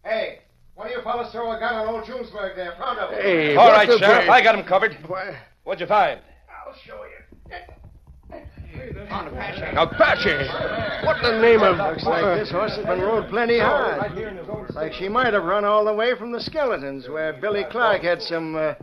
hey, 0.03 0.39
one 0.75 0.87
of 0.87 0.93
you 0.93 1.01
fellas 1.03 1.31
throw 1.31 1.51
a 1.51 1.59
gun 1.59 1.75
on 1.75 1.87
old 1.87 2.03
Julesburg 2.05 2.55
there, 2.55 2.73
front 2.77 2.99
of 2.99 3.11
him. 3.11 3.21
Hey, 3.21 3.55
All 3.55 3.67
what 3.67 3.73
right, 3.73 3.87
the 3.87 3.99
Sheriff. 3.99 4.25
bra- 4.25 4.33
I 4.35 4.41
got 4.43 4.55
him 4.57 4.65
covered. 4.65 4.97
Why- 5.07 5.37
What'd 5.63 5.79
you 5.81 5.87
find? 5.87 6.19
I'll 6.67 6.73
show 6.85 7.02
Apache! 9.09 9.75
Apache? 9.77 11.05
What 11.05 11.17
in 11.17 11.35
the 11.35 11.41
name 11.41 11.61
of... 11.61 11.77
Looks 11.77 12.03
like 12.03 12.39
this 12.39 12.51
horse 12.51 12.75
has 12.75 12.85
been 12.85 13.01
rode 13.01 13.29
plenty 13.29 13.59
hard. 13.59 14.11
Like 14.73 14.93
she 14.93 15.07
might 15.09 15.33
have 15.33 15.43
run 15.43 15.65
all 15.65 15.85
the 15.85 15.93
way 15.93 16.15
from 16.17 16.31
the 16.31 16.41
skeletons, 16.41 17.07
where 17.07 17.33
Billy 17.33 17.63
Clark 17.69 18.01
had 18.01 18.21
some 18.21 18.55
uh, 18.55 18.73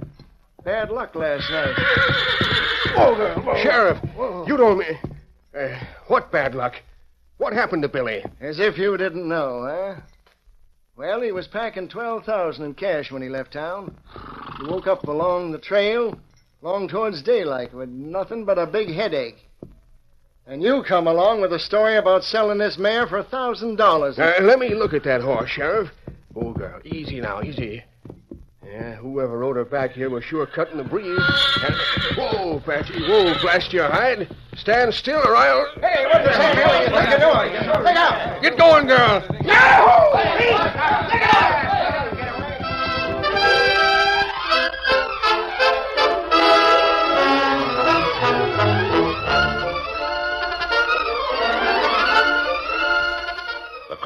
bad 0.65 0.91
luck 0.91 1.15
last 1.15 1.51
night. 1.51 1.75
Sheriff, 3.63 3.99
you 4.47 4.57
don't 4.57 4.79
mean... 4.79 4.99
Uh, 5.59 5.79
what 6.07 6.31
bad 6.31 6.55
luck? 6.55 6.75
What 7.39 7.53
happened 7.53 7.83
to 7.83 7.89
Billy? 7.89 8.25
As 8.41 8.61
if 8.61 8.79
you 8.79 8.97
didn't 8.97 9.29
know, 9.29 9.67
huh? 9.67 10.01
Well, 10.97 11.23
he 11.23 11.33
was 11.33 11.49
packing 11.49 11.89
twelve 11.89 12.25
thousand 12.25 12.67
in 12.67 12.75
cash 12.75 13.11
when 13.11 13.23
he 13.23 13.29
left 13.29 13.55
town. 13.55 13.97
He 14.61 14.67
woke 14.67 14.87
up 14.87 15.05
along 15.05 15.51
the 15.51 15.59
trail, 15.59 16.19
long 16.61 16.87
towards 16.87 17.23
daylight, 17.23 17.73
with 17.73 17.89
nothing 17.89 18.45
but 18.45 18.59
a 18.59 18.67
big 18.67 18.91
headache. 18.95 19.39
And 20.51 20.61
you 20.65 20.83
come 20.83 21.07
along 21.07 21.41
with 21.43 21.53
a 21.53 21.61
story 21.61 21.95
about 21.95 22.25
selling 22.25 22.59
this 22.59 22.77
mare 22.77 23.07
for 23.07 23.19
a 23.19 23.23
thousand 23.23 23.77
dollars. 23.77 24.19
Uh, 24.19 24.35
let 24.41 24.59
me 24.59 24.75
look 24.75 24.93
at 24.93 25.05
that 25.05 25.21
horse, 25.21 25.49
Sheriff. 25.49 25.91
Oh, 26.35 26.53
girl, 26.53 26.81
easy 26.85 27.21
now, 27.21 27.41
easy. 27.41 27.85
Yeah, 28.67 28.97
whoever 28.97 29.39
rode 29.39 29.55
her 29.55 29.65
back 29.65 29.93
here 29.93 30.11
was 30.11 30.25
sure 30.25 30.47
cutting 30.47 30.77
the 30.77 30.83
breeze. 30.83 31.21
And- 31.63 31.77
Whoa, 32.17 32.57
Apache, 32.57 33.01
whoa, 33.01 33.33
blast 33.41 33.73
your 33.73 33.89
hide. 33.89 34.29
Stand 34.57 34.93
still 34.93 35.21
or 35.21 35.37
I'll... 35.37 35.73
Hey, 35.81 36.05
what 36.07 36.25
the 36.25 36.33
hell 36.33 36.73
are 36.73 36.83
you 36.83 36.89
think 36.91 37.11
you're 37.11 37.21
doing? 37.21 37.53
Look 37.85 37.97
out! 37.97 38.43
Get 38.43 38.59
going, 38.59 38.89
girl. 38.89 39.21
The 39.21 39.47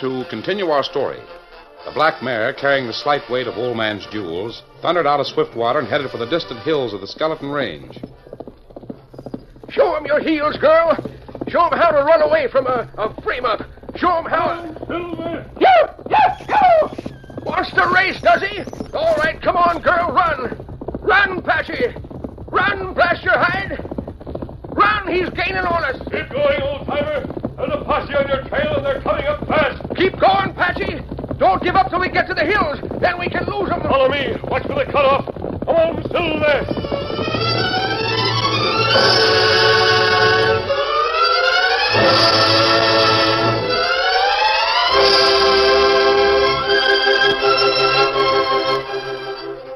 To 0.00 0.26
continue 0.28 0.68
our 0.68 0.82
story. 0.82 1.18
The 1.86 1.90
black 1.92 2.22
mare, 2.22 2.52
carrying 2.52 2.86
the 2.86 2.92
slight 2.92 3.22
weight 3.30 3.46
of 3.46 3.56
Old 3.56 3.78
Man's 3.78 4.04
Jules, 4.06 4.62
thundered 4.82 5.06
out 5.06 5.20
of 5.20 5.26
Swiftwater 5.26 5.78
and 5.78 5.88
headed 5.88 6.10
for 6.10 6.18
the 6.18 6.26
distant 6.26 6.60
hills 6.60 6.92
of 6.92 7.00
the 7.00 7.06
Skeleton 7.06 7.50
Range. 7.50 7.98
Show 9.70 9.94
'em 9.94 10.04
your 10.04 10.20
heels, 10.20 10.58
girl. 10.58 10.96
Show 11.48 11.64
'em 11.64 11.78
how 11.78 11.92
to 11.92 12.02
run 12.04 12.20
away 12.20 12.46
from 12.48 12.66
a, 12.66 12.86
a 12.98 13.22
frame 13.22 13.46
up. 13.46 13.62
Show 13.96 14.18
'em 14.18 14.26
how. 14.26 14.62
Silver! 14.86 15.46
You! 15.58 15.68
You! 16.10 16.46
You! 16.48 16.90
Wants 17.44 17.70
to 17.70 17.88
race, 17.88 18.20
does 18.20 18.42
he? 18.42 18.64
All 18.92 19.14
right, 19.16 19.40
come 19.40 19.56
on, 19.56 19.80
girl, 19.80 20.12
run. 20.12 20.66
Run, 21.00 21.40
Patchy. 21.40 21.94
Run, 22.48 22.92
blast 22.92 23.24
your 23.24 23.38
hide. 23.38 23.78
Run, 24.68 25.08
he's 25.08 25.30
gaining 25.30 25.64
on 25.64 25.84
us. 25.84 25.96
Keep 26.10 26.28
going, 26.30 26.62
old 26.62 26.86
timer. 26.86 27.35
There's 27.56 27.72
a 27.72 27.84
posse 27.84 28.14
on 28.14 28.28
your 28.28 28.42
trail, 28.48 28.76
and 28.76 28.84
they're 28.84 29.00
coming 29.00 29.24
up 29.24 29.46
fast. 29.48 29.82
Keep 29.96 30.20
going, 30.20 30.52
Patchy. 30.52 31.00
Don't 31.38 31.62
give 31.62 31.74
up 31.74 31.88
till 31.88 32.00
we 32.00 32.10
get 32.10 32.26
to 32.28 32.34
the 32.34 32.44
hills. 32.44 32.78
Then 33.00 33.18
we 33.18 33.30
can 33.30 33.46
lose 33.46 33.70
them. 33.70 33.80
Follow 33.80 34.10
me. 34.10 34.36
Watch 34.44 34.66
for 34.66 34.74
the 34.74 34.84
cutoff. 34.84 35.24
Come 35.64 35.76
on, 35.76 36.02
Silver. 36.12 36.86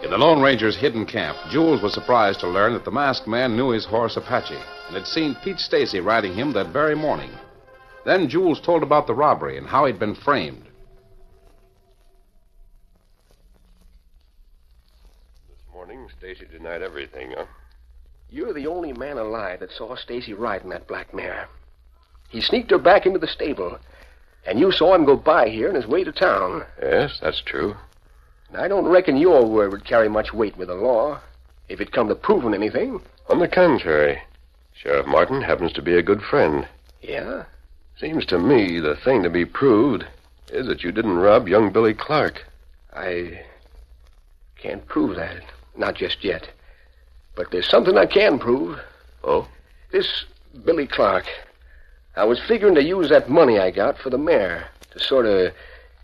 In 0.05 0.11
the 0.11 0.19
Lone 0.19 0.43
Ranger's 0.43 0.77
hidden 0.77 1.07
camp, 1.07 1.39
Jules 1.51 1.81
was 1.81 1.95
surprised 1.95 2.41
to 2.41 2.49
learn 2.49 2.75
that 2.75 2.85
the 2.85 2.91
masked 2.91 3.27
man 3.27 3.57
knew 3.57 3.71
his 3.71 3.87
horse 3.87 4.19
Apache 4.19 4.55
and 4.89 4.97
had 4.97 5.07
seen 5.07 5.35
Pete 5.43 5.59
Stacy 5.59 6.01
riding 6.01 6.35
him 6.35 6.53
that 6.53 6.73
very 6.75 6.95
morning. 6.95 7.31
Then 8.05 8.29
Jules 8.29 8.61
told 8.61 8.83
about 8.83 9.07
the 9.07 9.15
robbery 9.15 9.59
and 9.59 9.67
how 9.67 9.87
he'd 9.87 9.99
been 9.99 10.15
framed. 10.15 10.65
This 15.49 15.59
morning, 15.73 16.09
Stacy 16.19 16.47
denied 16.51 16.83
everything, 16.83 17.35
huh? 17.37 17.45
You're 18.31 18.55
the 18.55 18.67
only 18.67 18.93
man 18.93 19.19
alive 19.19 19.61
that 19.61 19.73
saw 19.73 19.97
Stacy 19.97 20.33
riding 20.33 20.71
that 20.71 20.87
black 20.87 21.13
mare. 21.13 21.49
He 22.29 22.41
sneaked 22.41 22.71
her 22.71 22.79
back 22.79 23.07
into 23.07 23.19
the 23.19 23.27
stable, 23.27 23.79
and 24.47 24.59
you 24.59 24.71
saw 24.71 24.95
him 24.95 25.05
go 25.05 25.17
by 25.17 25.49
here 25.49 25.69
on 25.69 25.75
his 25.75 25.87
way 25.87 26.05
to 26.05 26.13
town. 26.13 26.65
Yes, 26.81 27.19
that's 27.21 27.43
true. 27.45 27.75
I 28.57 28.69
don't 28.69 28.89
reckon 28.89 29.17
your 29.17 29.45
word 29.47 29.73
would 29.73 29.85
carry 29.85 30.09
much 30.09 30.33
weight 30.33 30.57
with 30.57 30.69
the 30.69 30.75
law, 30.75 31.21
if 31.69 31.81
it 31.81 31.93
come 31.93 32.09
to 32.09 32.15
proving 32.15 32.55
anything. 32.55 33.01
On 33.29 33.39
the 33.39 33.49
contrary, 33.49 34.23
Sheriff 34.75 35.07
Martin 35.07 35.43
happens 35.43 35.73
to 35.75 35.83
be 35.83 35.95
a 35.95 36.03
good 36.03 36.23
friend. 36.23 36.67
Yeah? 37.03 37.45
Seems 38.01 38.25
to 38.27 38.39
me 38.39 38.81
the 38.81 38.97
thing 38.97 39.23
to 39.25 39.29
be 39.29 39.45
proved 39.45 40.07
is 40.51 40.67
that 40.69 40.83
you 40.83 40.91
didn't 40.91 41.19
rob 41.19 41.47
young 41.47 41.71
Billy 41.71 41.93
Clark. 41.93 42.47
I 42.95 43.43
can't 44.57 44.87
prove 44.89 45.17
that. 45.17 45.43
Not 45.77 45.97
just 45.97 46.25
yet. 46.25 46.49
But 47.37 47.51
there's 47.51 47.69
something 47.69 47.99
I 47.99 48.07
can 48.07 48.39
prove. 48.39 48.81
Oh? 49.23 49.47
This 49.93 50.25
Billy 50.65 50.87
Clark. 50.87 51.27
I 52.17 52.25
was 52.25 52.41
figuring 52.41 52.75
to 52.77 52.83
use 52.83 53.11
that 53.11 53.29
money 53.29 53.59
I 53.59 53.71
got 53.71 53.99
for 53.99 54.09
the 54.09 54.17
mare 54.17 54.69
to 54.93 54.99
sort 54.99 55.27
of 55.27 55.53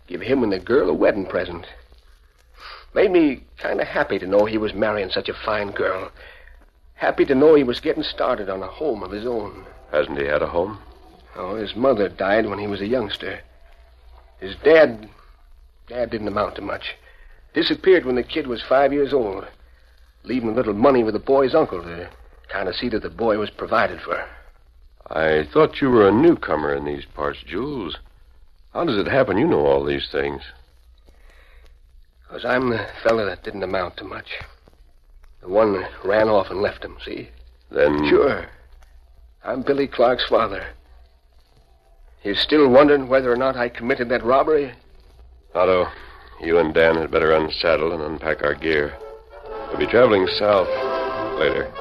give 0.05 0.21
him 0.21 0.43
and 0.43 0.51
the 0.51 0.59
girl 0.59 0.91
a 0.91 0.93
wedding 0.93 1.25
present. 1.25 1.65
Made 2.93 3.09
me 3.09 3.43
kind 3.57 3.81
of 3.81 3.87
happy 3.87 4.19
to 4.19 4.27
know 4.27 4.45
he 4.45 4.59
was 4.59 4.75
marrying 4.75 5.09
such 5.09 5.29
a 5.29 5.33
fine 5.33 5.71
girl. 5.71 6.11
Happy 6.93 7.25
to 7.25 7.33
know 7.33 7.55
he 7.55 7.63
was 7.63 7.79
getting 7.79 8.03
started 8.03 8.49
on 8.49 8.61
a 8.61 8.67
home 8.67 9.01
of 9.01 9.09
his 9.09 9.25
own. 9.25 9.65
Hasn't 9.91 10.19
he 10.19 10.25
had 10.25 10.43
a 10.43 10.47
home? 10.47 10.77
Oh, 11.37 11.55
his 11.55 11.75
mother 11.75 12.09
died 12.09 12.47
when 12.47 12.57
he 12.57 12.65
was 12.65 12.81
a 12.81 12.87
youngster. 12.87 13.39
His 14.39 14.55
dad. 14.63 15.07
Dad 15.87 16.09
didn't 16.09 16.27
amount 16.27 16.55
to 16.55 16.61
much. 16.61 16.95
Disappeared 17.53 18.05
when 18.05 18.15
the 18.15 18.23
kid 18.23 18.47
was 18.47 18.61
five 18.61 18.91
years 18.91 19.13
old, 19.13 19.47
leaving 20.23 20.49
a 20.49 20.53
little 20.53 20.73
money 20.73 21.03
with 21.03 21.13
the 21.13 21.19
boy's 21.19 21.55
uncle 21.55 21.81
to 21.81 22.09
kind 22.49 22.67
of 22.67 22.75
see 22.75 22.89
that 22.89 23.03
the 23.03 23.09
boy 23.09 23.37
was 23.37 23.49
provided 23.49 24.01
for. 24.01 24.25
I 25.09 25.47
thought 25.53 25.79
you 25.79 25.89
were 25.89 26.07
a 26.07 26.11
newcomer 26.11 26.73
in 26.73 26.85
these 26.85 27.05
parts, 27.05 27.39
Jules. 27.45 27.97
How 28.73 28.83
does 28.83 28.97
it 28.97 29.07
happen 29.07 29.37
you 29.37 29.47
know 29.47 29.65
all 29.65 29.85
these 29.85 30.09
things? 30.11 30.41
Because 32.23 32.43
I'm 32.43 32.69
the 32.69 32.85
fella 33.03 33.25
that 33.25 33.43
didn't 33.43 33.63
amount 33.63 33.97
to 33.97 34.03
much. 34.03 34.27
The 35.41 35.47
one 35.47 35.73
that 35.73 35.89
ran 36.03 36.27
off 36.27 36.49
and 36.49 36.61
left 36.61 36.83
him, 36.83 36.97
see? 37.05 37.29
Then. 37.71 38.09
Sure. 38.09 38.47
I'm 39.43 39.61
Billy 39.61 39.87
Clark's 39.87 40.27
father. 40.27 40.67
You're 42.27 42.35
still 42.35 42.67
wondering 42.67 43.07
whether 43.07 43.31
or 43.31 43.37
not 43.37 43.55
I 43.55 43.69
committed 43.69 44.09
that 44.09 44.21
robbery? 44.21 44.73
Tonto, 45.53 45.87
you 46.41 46.57
and 46.57 46.73
Dan 46.73 46.97
had 46.97 47.09
better 47.09 47.31
unsaddle 47.31 47.93
and 47.93 48.03
unpack 48.03 48.43
our 48.43 48.53
gear. 48.53 48.97
We'll 49.69 49.77
be 49.77 49.87
traveling 49.87 50.27
south 50.37 50.67
later. 51.39 51.71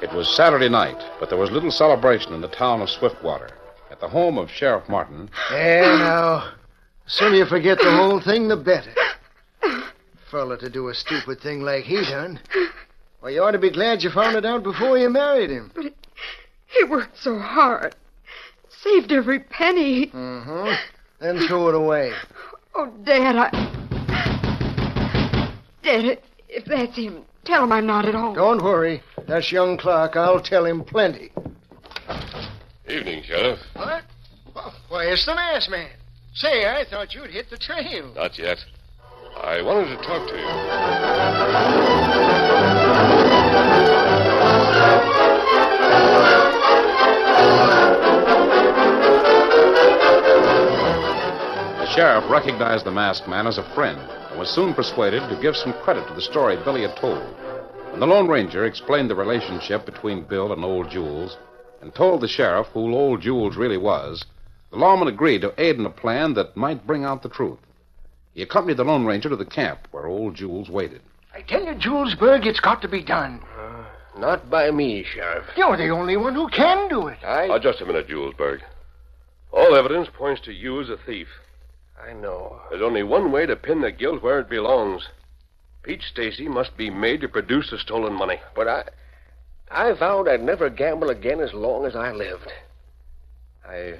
It 0.00 0.12
was 0.14 0.28
Saturday 0.36 0.68
night, 0.68 1.02
but 1.18 1.30
there 1.30 1.38
was 1.38 1.50
little 1.50 1.72
celebration 1.72 2.32
in 2.32 2.42
the 2.42 2.46
town 2.46 2.80
of 2.80 2.90
Swiftwater. 2.90 3.50
At 3.90 3.98
the 3.98 4.08
home 4.08 4.38
of 4.38 4.52
Sheriff 4.52 4.88
Martin, 4.88 5.28
Yeah, 5.50 5.96
now. 5.98 6.52
The 7.06 7.10
sooner 7.10 7.34
you 7.34 7.46
forget 7.46 7.78
the 7.78 7.90
whole 7.90 8.20
thing, 8.20 8.46
the 8.46 8.56
better. 8.56 8.94
Fella 10.32 10.56
to 10.56 10.70
do 10.70 10.88
a 10.88 10.94
stupid 10.94 11.40
thing 11.40 11.60
like 11.60 11.84
he 11.84 11.96
done. 11.96 12.40
Well, 13.20 13.30
you 13.30 13.42
ought 13.42 13.50
to 13.50 13.58
be 13.58 13.70
glad 13.70 14.02
you 14.02 14.10
found 14.10 14.34
it 14.34 14.46
out 14.46 14.62
before 14.62 14.96
you 14.96 15.10
married 15.10 15.50
him. 15.50 15.70
But 15.74 15.92
he 16.66 16.84
worked 16.84 17.18
so 17.18 17.38
hard. 17.38 17.94
Saved 18.82 19.12
every 19.12 19.40
penny. 19.40 20.06
Mm-hmm. 20.06 20.72
Then 21.20 21.46
threw 21.46 21.68
it 21.68 21.74
away. 21.74 22.12
Oh, 22.74 22.90
Dad, 23.04 23.36
I. 23.36 23.50
Dad, 25.82 26.18
if 26.48 26.64
that's 26.64 26.96
him, 26.96 27.24
tell 27.44 27.64
him 27.64 27.72
I'm 27.72 27.86
not 27.86 28.06
at 28.06 28.14
home. 28.14 28.34
Don't 28.34 28.64
worry. 28.64 29.02
That's 29.28 29.52
young 29.52 29.76
Clark. 29.76 30.16
I'll 30.16 30.42
tell 30.42 30.64
him 30.64 30.82
plenty. 30.82 31.30
Evening, 32.88 33.22
Sheriff. 33.24 33.58
What? 33.74 34.02
Oh, 34.56 34.74
why, 34.88 35.04
it's 35.04 35.26
the 35.26 35.34
masked 35.34 35.70
man. 35.70 35.90
Say, 36.34 36.64
I 36.64 36.84
thought 36.88 37.14
you'd 37.14 37.30
hit 37.30 37.50
the 37.50 37.58
trail. 37.58 38.14
Not 38.14 38.38
yet. 38.38 38.58
I 39.44 39.60
wanted 39.60 39.88
to 39.88 39.96
talk 39.96 40.28
to 40.28 40.36
you. 40.36 40.46
the 51.76 51.86
sheriff 51.92 52.30
recognized 52.30 52.86
the 52.86 52.92
masked 52.92 53.26
man 53.26 53.48
as 53.48 53.58
a 53.58 53.74
friend 53.74 53.98
and 54.30 54.38
was 54.38 54.48
soon 54.48 54.74
persuaded 54.74 55.28
to 55.28 55.42
give 55.42 55.56
some 55.56 55.72
credit 55.82 56.06
to 56.06 56.14
the 56.14 56.20
story 56.20 56.56
Billy 56.64 56.82
had 56.82 56.96
told. 56.96 57.18
When 57.90 57.98
the 57.98 58.06
Lone 58.06 58.28
Ranger 58.28 58.64
explained 58.64 59.10
the 59.10 59.16
relationship 59.16 59.84
between 59.84 60.22
Bill 60.22 60.52
and 60.52 60.64
Old 60.64 60.88
Jules 60.88 61.36
and 61.80 61.92
told 61.92 62.20
the 62.20 62.28
sheriff 62.28 62.68
who 62.68 62.94
Old 62.94 63.20
Jules 63.20 63.56
really 63.56 63.76
was, 63.76 64.24
the 64.70 64.76
lawman 64.78 65.08
agreed 65.08 65.40
to 65.40 65.52
aid 65.60 65.80
in 65.80 65.84
a 65.84 65.90
plan 65.90 66.34
that 66.34 66.56
might 66.56 66.86
bring 66.86 67.04
out 67.04 67.24
the 67.24 67.28
truth. 67.28 67.58
He 68.34 68.42
accompanied 68.42 68.78
the 68.78 68.84
Lone 68.84 69.04
Ranger 69.04 69.28
to 69.28 69.36
the 69.36 69.44
camp 69.44 69.88
where 69.90 70.06
Old 70.06 70.34
Jules 70.34 70.70
waited. 70.70 71.02
I 71.34 71.42
tell 71.42 71.64
you, 71.64 71.74
Julesburg, 71.74 72.46
it's 72.46 72.60
got 72.60 72.82
to 72.82 72.88
be 72.88 73.02
done. 73.02 73.40
Uh, 73.58 73.84
not 74.18 74.50
by 74.50 74.70
me, 74.70 75.04
Sheriff. 75.04 75.46
You're 75.56 75.76
the 75.76 75.88
only 75.88 76.16
one 76.16 76.34
who 76.34 76.48
can 76.48 76.88
do 76.88 77.08
it. 77.08 77.18
I. 77.24 77.46
Now, 77.46 77.58
just 77.58 77.80
a 77.80 77.86
minute, 77.86 78.08
Julesburg. 78.08 78.60
All 79.52 79.74
evidence 79.76 80.08
points 80.12 80.40
to 80.42 80.52
you 80.52 80.80
as 80.80 80.88
a 80.88 80.96
thief. 80.96 81.28
I 82.02 82.12
know. 82.14 82.60
There's 82.70 82.82
only 82.82 83.02
one 83.02 83.32
way 83.32 83.46
to 83.46 83.56
pin 83.56 83.80
the 83.80 83.92
guilt 83.92 84.22
where 84.22 84.40
it 84.40 84.48
belongs. 84.48 85.08
Pete 85.82 86.02
Stacy 86.02 86.48
must 86.48 86.76
be 86.76 86.90
made 86.90 87.20
to 87.20 87.28
produce 87.28 87.70
the 87.70 87.78
stolen 87.78 88.14
money. 88.14 88.40
But 88.54 88.68
I. 88.68 88.84
I 89.70 89.92
vowed 89.92 90.28
I'd 90.28 90.42
never 90.42 90.68
gamble 90.68 91.08
again 91.08 91.40
as 91.40 91.54
long 91.54 91.86
as 91.86 91.96
I 91.96 92.12
lived. 92.12 92.52
I 93.66 93.94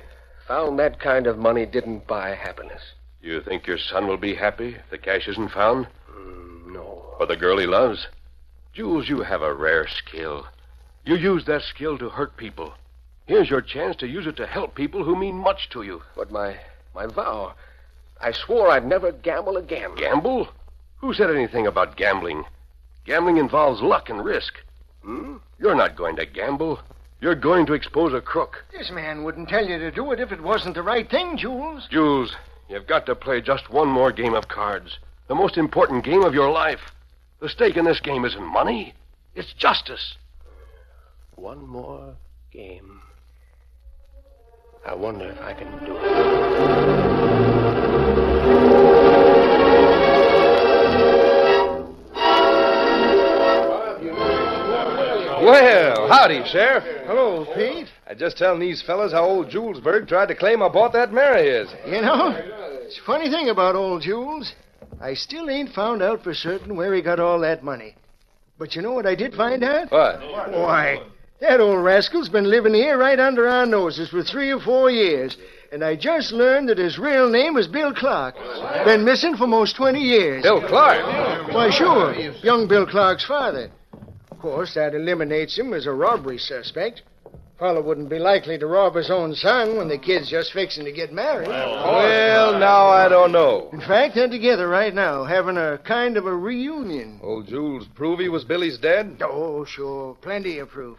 found 0.46 0.78
that 0.78 1.00
kind 1.00 1.26
of 1.26 1.38
money 1.38 1.64
didn't 1.64 2.06
buy 2.06 2.34
happiness. 2.34 2.82
You 3.22 3.40
think 3.40 3.68
your 3.68 3.78
son 3.78 4.08
will 4.08 4.16
be 4.16 4.34
happy 4.34 4.74
if 4.74 4.90
the 4.90 4.98
cash 4.98 5.28
isn't 5.28 5.52
found? 5.52 5.86
Mm, 6.10 6.72
no. 6.72 7.14
For 7.18 7.26
the 7.26 7.36
girl 7.36 7.56
he 7.56 7.66
loves? 7.66 8.08
Jules, 8.72 9.08
you 9.08 9.22
have 9.22 9.42
a 9.42 9.54
rare 9.54 9.86
skill. 9.86 10.46
You 11.04 11.14
use 11.14 11.44
that 11.44 11.62
skill 11.62 11.98
to 11.98 12.08
hurt 12.08 12.36
people. 12.36 12.74
Here's 13.26 13.48
your 13.48 13.60
chance 13.60 13.96
to 13.96 14.08
use 14.08 14.26
it 14.26 14.36
to 14.36 14.46
help 14.46 14.74
people 14.74 15.04
who 15.04 15.14
mean 15.14 15.36
much 15.36 15.68
to 15.70 15.82
you. 15.82 16.02
But 16.16 16.32
my 16.32 16.56
my 16.94 17.06
vow. 17.06 17.54
I 18.20 18.32
swore 18.32 18.70
I'd 18.70 18.86
never 18.86 19.12
gamble 19.12 19.56
again. 19.56 19.94
Gamble? 19.94 20.48
Who 20.98 21.14
said 21.14 21.30
anything 21.30 21.66
about 21.66 21.96
gambling? 21.96 22.44
Gambling 23.04 23.36
involves 23.36 23.80
luck 23.80 24.10
and 24.10 24.24
risk. 24.24 24.54
Hmm? 25.02 25.36
You're 25.58 25.74
not 25.74 25.96
going 25.96 26.16
to 26.16 26.26
gamble. 26.26 26.80
You're 27.20 27.34
going 27.36 27.66
to 27.66 27.72
expose 27.72 28.12
a 28.14 28.20
crook. 28.20 28.64
This 28.72 28.90
man 28.90 29.22
wouldn't 29.22 29.48
tell 29.48 29.64
you 29.64 29.78
to 29.78 29.90
do 29.90 30.10
it 30.12 30.20
if 30.20 30.32
it 30.32 30.42
wasn't 30.42 30.74
the 30.74 30.82
right 30.82 31.08
thing, 31.08 31.36
Jules. 31.36 31.86
Jules, 31.90 32.34
you've 32.72 32.86
got 32.86 33.04
to 33.06 33.14
play 33.14 33.40
just 33.40 33.70
one 33.70 33.88
more 33.88 34.10
game 34.10 34.34
of 34.34 34.48
cards. 34.48 34.98
The 35.28 35.34
most 35.34 35.58
important 35.58 36.04
game 36.04 36.22
of 36.22 36.34
your 36.34 36.50
life. 36.50 36.80
The 37.40 37.48
stake 37.48 37.76
in 37.76 37.84
this 37.84 38.00
game 38.00 38.24
isn't 38.24 38.42
money, 38.42 38.94
it's 39.34 39.52
justice. 39.52 40.16
One 41.34 41.66
more 41.66 42.14
game. 42.50 43.02
I 44.86 44.94
wonder 44.94 45.28
if 45.28 45.40
I 45.40 45.52
can 45.54 45.70
do 45.84 45.96
it. 45.96 46.02
Well, 55.44 56.08
howdy, 56.08 56.42
Sheriff. 56.46 56.84
Hello, 57.06 57.44
Pete. 57.54 57.91
I 58.12 58.14
just 58.14 58.36
telling 58.36 58.60
these 58.60 58.82
fellas 58.82 59.12
how 59.12 59.24
old 59.24 59.48
Julesburg 59.48 60.06
tried 60.06 60.28
to 60.28 60.34
claim 60.34 60.62
I 60.62 60.68
bought 60.68 60.92
that 60.92 61.14
mare 61.14 61.38
of 61.38 61.46
his. 61.46 61.74
You 61.86 62.02
know, 62.02 62.36
it's 62.82 62.98
a 62.98 63.02
funny 63.06 63.30
thing 63.30 63.48
about 63.48 63.74
old 63.74 64.02
Jules. 64.02 64.52
I 65.00 65.14
still 65.14 65.48
ain't 65.48 65.72
found 65.72 66.02
out 66.02 66.22
for 66.22 66.34
certain 66.34 66.76
where 66.76 66.92
he 66.92 67.00
got 67.00 67.18
all 67.18 67.40
that 67.40 67.64
money. 67.64 67.94
But 68.58 68.76
you 68.76 68.82
know 68.82 68.92
what 68.92 69.06
I 69.06 69.14
did 69.14 69.32
find 69.32 69.64
out? 69.64 69.90
What? 69.90 70.20
Why, 70.20 71.00
that 71.40 71.58
old 71.62 71.82
rascal's 71.82 72.28
been 72.28 72.50
living 72.50 72.74
here 72.74 72.98
right 72.98 73.18
under 73.18 73.48
our 73.48 73.64
noses 73.64 74.10
for 74.10 74.22
three 74.22 74.52
or 74.52 74.60
four 74.60 74.90
years. 74.90 75.38
And 75.72 75.82
I 75.82 75.96
just 75.96 76.32
learned 76.32 76.68
that 76.68 76.76
his 76.76 76.98
real 76.98 77.30
name 77.30 77.54
was 77.54 77.66
Bill 77.66 77.94
Clark. 77.94 78.34
Been 78.84 79.06
missing 79.06 79.38
for 79.38 79.46
most 79.46 79.74
20 79.74 79.98
years. 79.98 80.42
Bill 80.42 80.60
Clark? 80.60 81.50
Why, 81.50 81.70
sure. 81.70 82.12
Young 82.42 82.68
Bill 82.68 82.86
Clark's 82.86 83.24
father. 83.24 83.70
Of 84.30 84.38
course, 84.38 84.74
that 84.74 84.94
eliminates 84.94 85.56
him 85.56 85.72
as 85.72 85.86
a 85.86 85.92
robbery 85.92 86.36
suspect. 86.36 87.00
Fellow 87.62 87.80
wouldn't 87.80 88.08
be 88.08 88.18
likely 88.18 88.58
to 88.58 88.66
rob 88.66 88.96
his 88.96 89.08
own 89.08 89.36
son 89.36 89.76
when 89.76 89.86
the 89.86 89.96
kid's 89.96 90.28
just 90.28 90.52
fixing 90.52 90.84
to 90.84 90.90
get 90.90 91.12
married. 91.12 91.46
Well, 91.46 92.58
now 92.58 92.88
I 92.88 93.08
don't 93.08 93.30
know. 93.30 93.70
In 93.72 93.78
fact, 93.78 94.16
they're 94.16 94.28
together 94.28 94.66
right 94.66 94.92
now, 94.92 95.22
having 95.22 95.56
a 95.56 95.78
kind 95.78 96.16
of 96.16 96.26
a 96.26 96.36
reunion. 96.36 97.20
Old 97.22 97.46
Jules 97.46 97.86
prove 97.94 98.18
he 98.18 98.28
was 98.28 98.42
Billy's 98.42 98.78
dad? 98.78 99.22
Oh, 99.22 99.64
sure. 99.64 100.16
Plenty 100.22 100.58
of 100.58 100.70
proof. 100.70 100.98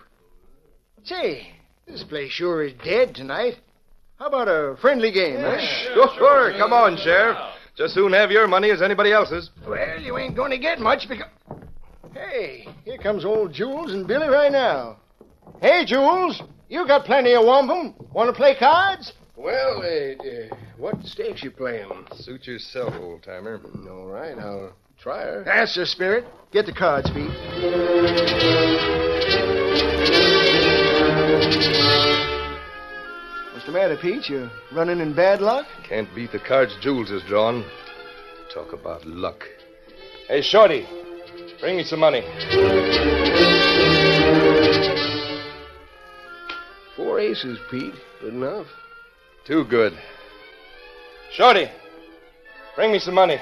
Say, 1.04 1.52
this 1.86 2.06
place 2.06 2.32
sure 2.32 2.64
is 2.64 2.72
dead 2.82 3.14
tonight. 3.14 3.56
How 4.18 4.28
about 4.28 4.48
a 4.48 4.78
friendly 4.80 5.12
game, 5.12 5.44
eh? 5.44 5.94
Sure, 5.94 6.54
come 6.58 6.72
on, 6.72 6.96
Sheriff. 6.96 7.36
Just 7.76 7.94
soon 7.94 8.14
have 8.14 8.32
your 8.32 8.48
money 8.48 8.72
as 8.72 8.82
anybody 8.82 9.12
else's. 9.12 9.50
Well, 9.68 10.00
you 10.00 10.18
ain't 10.18 10.38
going 10.38 10.52
to 10.52 10.58
get 10.58 10.80
much 10.80 11.10
because. 11.10 11.28
Hey, 12.14 12.66
here 12.86 13.00
comes 13.00 13.26
old 13.26 13.52
Jules 13.52 13.92
and 13.92 14.08
Billy 14.08 14.30
right 14.30 14.52
now. 14.52 15.00
Hey, 15.62 15.84
Jules, 15.86 16.42
you 16.74 16.88
got 16.88 17.06
plenty 17.06 17.36
of 17.36 17.46
wampum. 17.46 17.94
Want 18.12 18.30
to 18.30 18.34
play 18.34 18.56
cards? 18.58 19.14
Well, 19.36 19.84
uh, 19.84 20.24
uh, 20.24 20.56
what 20.78 21.04
stakes 21.06 21.44
you 21.44 21.52
playing? 21.52 21.88
Suit 22.16 22.48
yourself, 22.48 22.96
old 23.00 23.22
timer. 23.22 23.62
All 23.88 24.08
right, 24.08 24.36
I'll 24.40 24.74
try 25.00 25.22
her. 25.22 25.44
That's 25.46 25.76
the 25.76 25.86
spirit. 25.86 26.26
Get 26.52 26.66
the 26.66 26.74
cards, 26.74 27.12
Pete. 27.12 27.30
What's 33.54 33.66
the 33.68 33.72
matter, 33.72 33.98
Pete? 34.02 34.28
You 34.30 34.50
running 34.74 35.00
in 35.00 35.16
bad 35.16 35.42
luck? 35.42 35.68
Can't 35.88 36.10
beat 36.16 36.32
the 36.32 36.40
cards 36.40 36.76
Jules 36.82 37.10
has 37.10 37.22
drawn. 37.28 37.64
Talk 38.52 38.74
about 38.74 39.06
luck. 39.06 39.44
Hey, 40.28 40.42
Shorty, 40.42 40.88
bring 41.60 41.78
me 41.78 41.84
some 41.84 42.00
money. 42.00 42.24
Four 47.24 47.30
aces, 47.30 47.60
Pete. 47.72 47.94
Good 48.20 48.34
enough. 48.34 48.68
Too 49.46 49.64
good. 49.66 49.94
Shorty, 51.32 51.68
bring 52.76 52.92
me 52.92 53.00
some 53.00 53.14
money. 53.16 53.38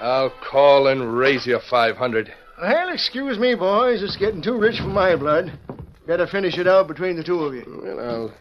I'll 0.00 0.32
call 0.50 0.88
and 0.88 1.16
raise 1.16 1.46
you 1.46 1.58
500. 1.70 2.34
Well, 2.60 2.92
excuse 2.92 3.38
me, 3.38 3.54
boys. 3.54 4.02
It's 4.02 4.16
getting 4.16 4.42
too 4.42 4.58
rich 4.58 4.78
for 4.78 4.88
my 4.88 5.16
blood. 5.16 5.58
Better 6.06 6.26
finish 6.26 6.58
it 6.58 6.68
out 6.68 6.86
between 6.86 7.16
the 7.16 7.24
two 7.24 7.40
of 7.40 7.54
you. 7.54 7.80
Well, 7.82 8.00
I'll 8.00 8.34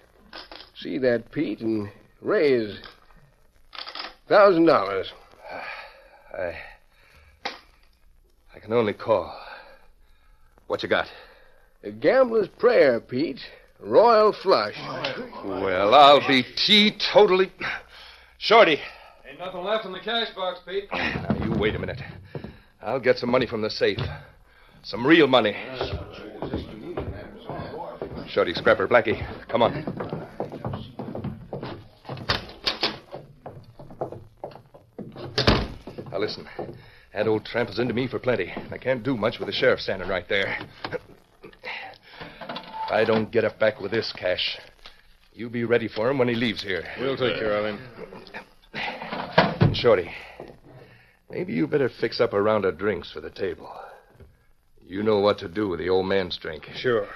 see 0.76 0.98
that, 1.00 1.32
Pete, 1.32 1.62
and 1.62 1.90
raise 2.22 2.80
thousand 4.28 4.66
dollars. 4.66 5.14
I. 6.38 6.58
I 8.56 8.60
can 8.60 8.74
only 8.74 8.94
call. 8.94 9.34
What 10.68 10.84
you 10.84 10.90
got? 10.90 11.08
A 11.84 11.92
gambler's 11.92 12.48
prayer, 12.60 13.00
Pete. 13.00 13.40
Royal 13.80 14.34
flush. 14.42 14.76
Well, 15.44 15.94
I'll 15.94 16.26
be 16.28 16.44
teetotally. 16.68 17.52
Shorty, 18.38 18.80
Ain't 19.34 19.40
nothing 19.40 19.64
left 19.64 19.86
in 19.86 19.92
the 19.92 20.00
cash 20.00 20.28
box, 20.36 20.60
Pete. 20.66 20.86
now 20.94 21.36
you 21.44 21.52
wait 21.60 21.76
a 21.76 21.80
minute. 21.80 22.00
I'll 22.82 23.00
get 23.00 23.18
some 23.18 23.32
money 23.32 23.48
from 23.48 23.62
the 23.62 23.70
safe. 23.70 23.98
Some 24.84 25.08
real 25.08 25.28
money. 25.28 25.56
Shorty, 28.30 28.54
Scrapper, 28.54 28.88
Blackie, 28.88 29.18
come 29.48 29.64
on. 29.64 29.84
Now 36.12 36.20
listen. 36.20 36.48
That 37.14 37.28
old 37.28 37.46
tramp 37.46 37.70
is 37.70 37.78
into 37.78 37.94
me 37.94 38.08
for 38.08 38.18
plenty. 38.18 38.52
I 38.72 38.78
can't 38.78 39.04
do 39.04 39.16
much 39.16 39.38
with 39.40 39.48
the 39.48 39.54
sheriff 39.54 39.80
standing 39.80 40.10
right 40.10 40.28
there. 40.28 40.58
If 40.92 42.92
I 42.92 43.06
don't 43.06 43.32
get 43.32 43.44
it 43.44 43.60
back 43.60 43.80
with 43.80 43.92
this 43.92 44.12
cash, 44.14 44.58
you 45.32 45.50
be 45.50 45.64
ready 45.64 45.88
for 45.88 46.10
him 46.10 46.18
when 46.18 46.28
he 46.28 46.36
leaves 46.36 46.64
here. 46.64 46.84
We'll 47.00 47.18
take 47.18 47.38
care 47.38 47.56
of 47.56 47.66
him. 47.66 47.80
Shorty, 49.76 50.10
maybe 51.30 51.54
you 51.54 51.68
better 51.68 51.90
fix 52.02 52.20
up 52.20 52.34
a 52.34 52.42
round 52.42 52.66
of 52.66 52.78
drinks 52.78 53.12
for 53.12 53.22
the 53.22 53.30
table. 53.30 53.72
You 54.86 55.04
know 55.04 55.20
what 55.20 55.38
to 55.40 55.48
do 55.48 55.70
with 55.70 55.80
the 55.80 55.90
old 55.90 56.08
man's 56.08 56.38
drink. 56.38 56.68
Sure. 56.76 57.08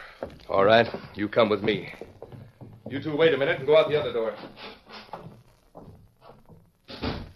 All 0.48 0.64
right, 0.64 0.88
you 1.16 1.28
come 1.28 1.50
with 1.50 1.64
me. 1.64 1.92
You 2.90 3.02
two 3.02 3.18
wait 3.18 3.34
a 3.34 3.38
minute 3.38 3.60
and 3.60 3.68
go 3.68 3.78
out 3.78 3.90
the 3.90 4.00
other 4.00 4.14
door. 4.14 4.36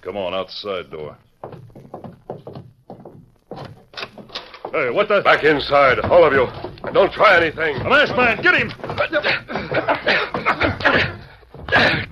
Come 0.02 0.17
on, 0.17 0.34
outside 0.34 0.89
door. 0.89 1.17
Hey, 4.72 4.90
what 4.90 5.10
the? 5.10 5.22
Back 5.22 5.44
inside, 5.44 6.00
all 6.00 6.24
of 6.24 6.32
you. 6.32 6.46
And 6.86 6.94
don't 6.94 7.12
try 7.12 7.36
anything. 7.36 7.76
A 7.78 7.90
masked 7.90 8.16
man, 8.16 8.42
get 8.42 8.56
him! 8.56 8.72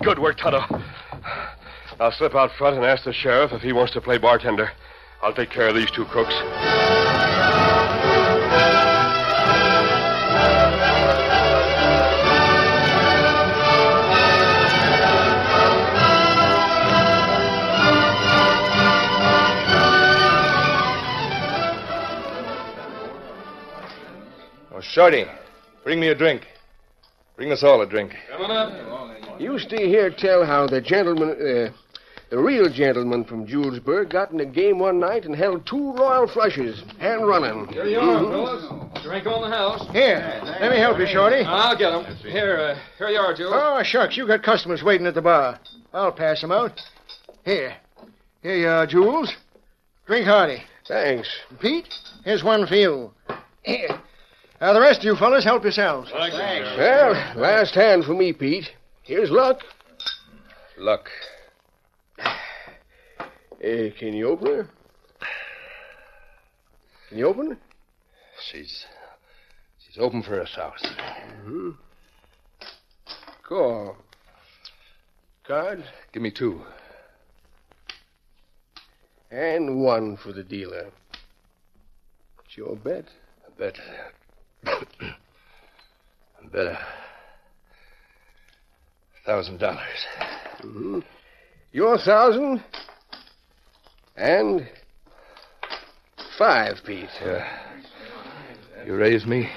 Good 0.04 0.20
work, 0.20 0.38
Tonto. 0.38 0.60
I'll 2.02 2.12
slip 2.12 2.36
out 2.36 2.52
front 2.58 2.76
and 2.76 2.86
ask 2.86 3.06
the 3.06 3.14
sheriff 3.14 3.54
if 3.54 3.62
he 3.62 3.72
wants 3.72 3.94
to 3.94 4.02
play 4.02 4.18
bartender. 4.18 4.72
I'll 5.22 5.34
take 5.34 5.52
care 5.52 5.70
of 5.70 5.76
these 5.76 5.90
two 5.92 6.04
crooks. 6.06 6.34
Shorty, 25.00 25.24
bring 25.86 26.02
me 26.02 26.10
a 26.10 26.14
drink. 26.14 26.46
Bring 27.38 27.54
us 27.54 27.64
all 27.64 27.82
a 27.82 27.88
drink. 27.88 28.14
Coming 28.30 28.52
up. 28.52 29.40
You 29.40 29.58
stay 29.58 29.88
here 29.88 30.10
tell 30.10 30.44
how 30.46 30.68
the 30.68 30.82
gentleman, 30.82 31.30
uh, 31.30 31.72
The 32.30 32.38
real 32.38 32.70
gentleman 32.70 33.24
from 33.24 33.48
Julesburg 33.48 34.10
got 34.10 34.32
in 34.32 34.42
a 34.42 34.46
game 34.46 34.78
one 34.78 35.00
night 35.00 35.24
and 35.24 35.34
held 35.34 35.66
two 35.66 35.94
royal 35.94 36.28
flushes, 36.28 36.84
hand 37.00 37.26
running. 37.26 37.68
Here 37.68 37.86
you 37.86 37.98
are, 37.98 38.20
fellas. 38.20 39.02
Drink 39.02 39.26
on 39.26 39.50
the 39.50 39.56
house. 39.56 39.88
Here, 39.94 40.42
let 40.60 40.70
me 40.70 40.78
help 40.78 41.00
you, 41.00 41.08
Shorty. 41.08 41.46
I'll 41.46 41.78
get 41.78 41.94
'em. 41.94 42.04
Here, 42.18 42.58
uh, 42.60 42.78
here 42.98 43.08
you 43.08 43.20
are, 43.20 43.34
Jules. 43.34 43.54
Oh, 43.56 43.82
shucks, 43.84 44.18
you 44.18 44.28
got 44.28 44.44
customers 44.44 44.84
waiting 44.84 45.08
at 45.08 45.14
the 45.14 45.22
bar. 45.22 45.62
I'll 45.94 46.12
pass 46.12 46.42
them 46.42 46.52
out. 46.52 46.78
Here. 47.46 47.74
Here 48.44 48.58
you 48.58 48.68
are, 48.68 48.86
Jules. 48.86 49.34
Drink 50.08 50.28
hearty. 50.28 50.62
Thanks. 50.90 51.30
Pete, 51.62 51.88
here's 52.26 52.44
one 52.44 52.68
for 52.68 52.76
you. 52.76 53.14
Here. 53.64 53.98
Now, 54.62 54.74
the 54.74 54.82
rest 54.82 55.00
of 55.00 55.06
you 55.06 55.16
fellas, 55.16 55.46
help 55.46 55.64
yourselves. 55.64 56.12
Well, 56.14 57.14
last 57.38 57.76
hand 57.76 58.04
for 58.04 58.14
me, 58.14 58.34
Pete. 58.34 58.70
Here's 59.04 59.32
luck. 59.32 59.62
Luck. 60.78 61.08
Uh, 62.20 63.90
can 63.98 64.14
you 64.14 64.28
open 64.28 64.48
her? 64.48 64.70
Can 67.10 67.18
you 67.18 67.28
open 67.28 67.52
her? 67.52 67.58
She's. 68.52 68.86
She's 69.86 69.98
open 69.98 70.24
for 70.24 70.42
us, 70.42 70.54
house. 70.56 70.86
Mm-hmm. 70.86 71.72
Call. 73.48 73.98
Cards? 75.46 75.84
Give 76.14 76.22
me 76.22 76.32
two. 76.32 76.62
And 79.32 79.84
one 79.84 80.18
for 80.18 80.32
the 80.32 80.44
dealer. 80.44 80.88
It's 82.46 82.58
your 82.58 82.76
bet. 82.76 83.06
I 83.46 83.52
bet. 83.58 83.80
Bet 86.52 86.66
a 86.66 86.80
thousand 89.26 89.60
dollars. 89.60 90.06
Mm-hmm. 90.62 91.00
Your 91.72 91.98
thousand. 91.98 92.64
And 94.16 94.68
five, 96.38 96.76
Pete. 96.86 97.08
Uh, 97.24 97.40
you 98.86 98.96
raise 98.96 99.26
me 99.26 99.50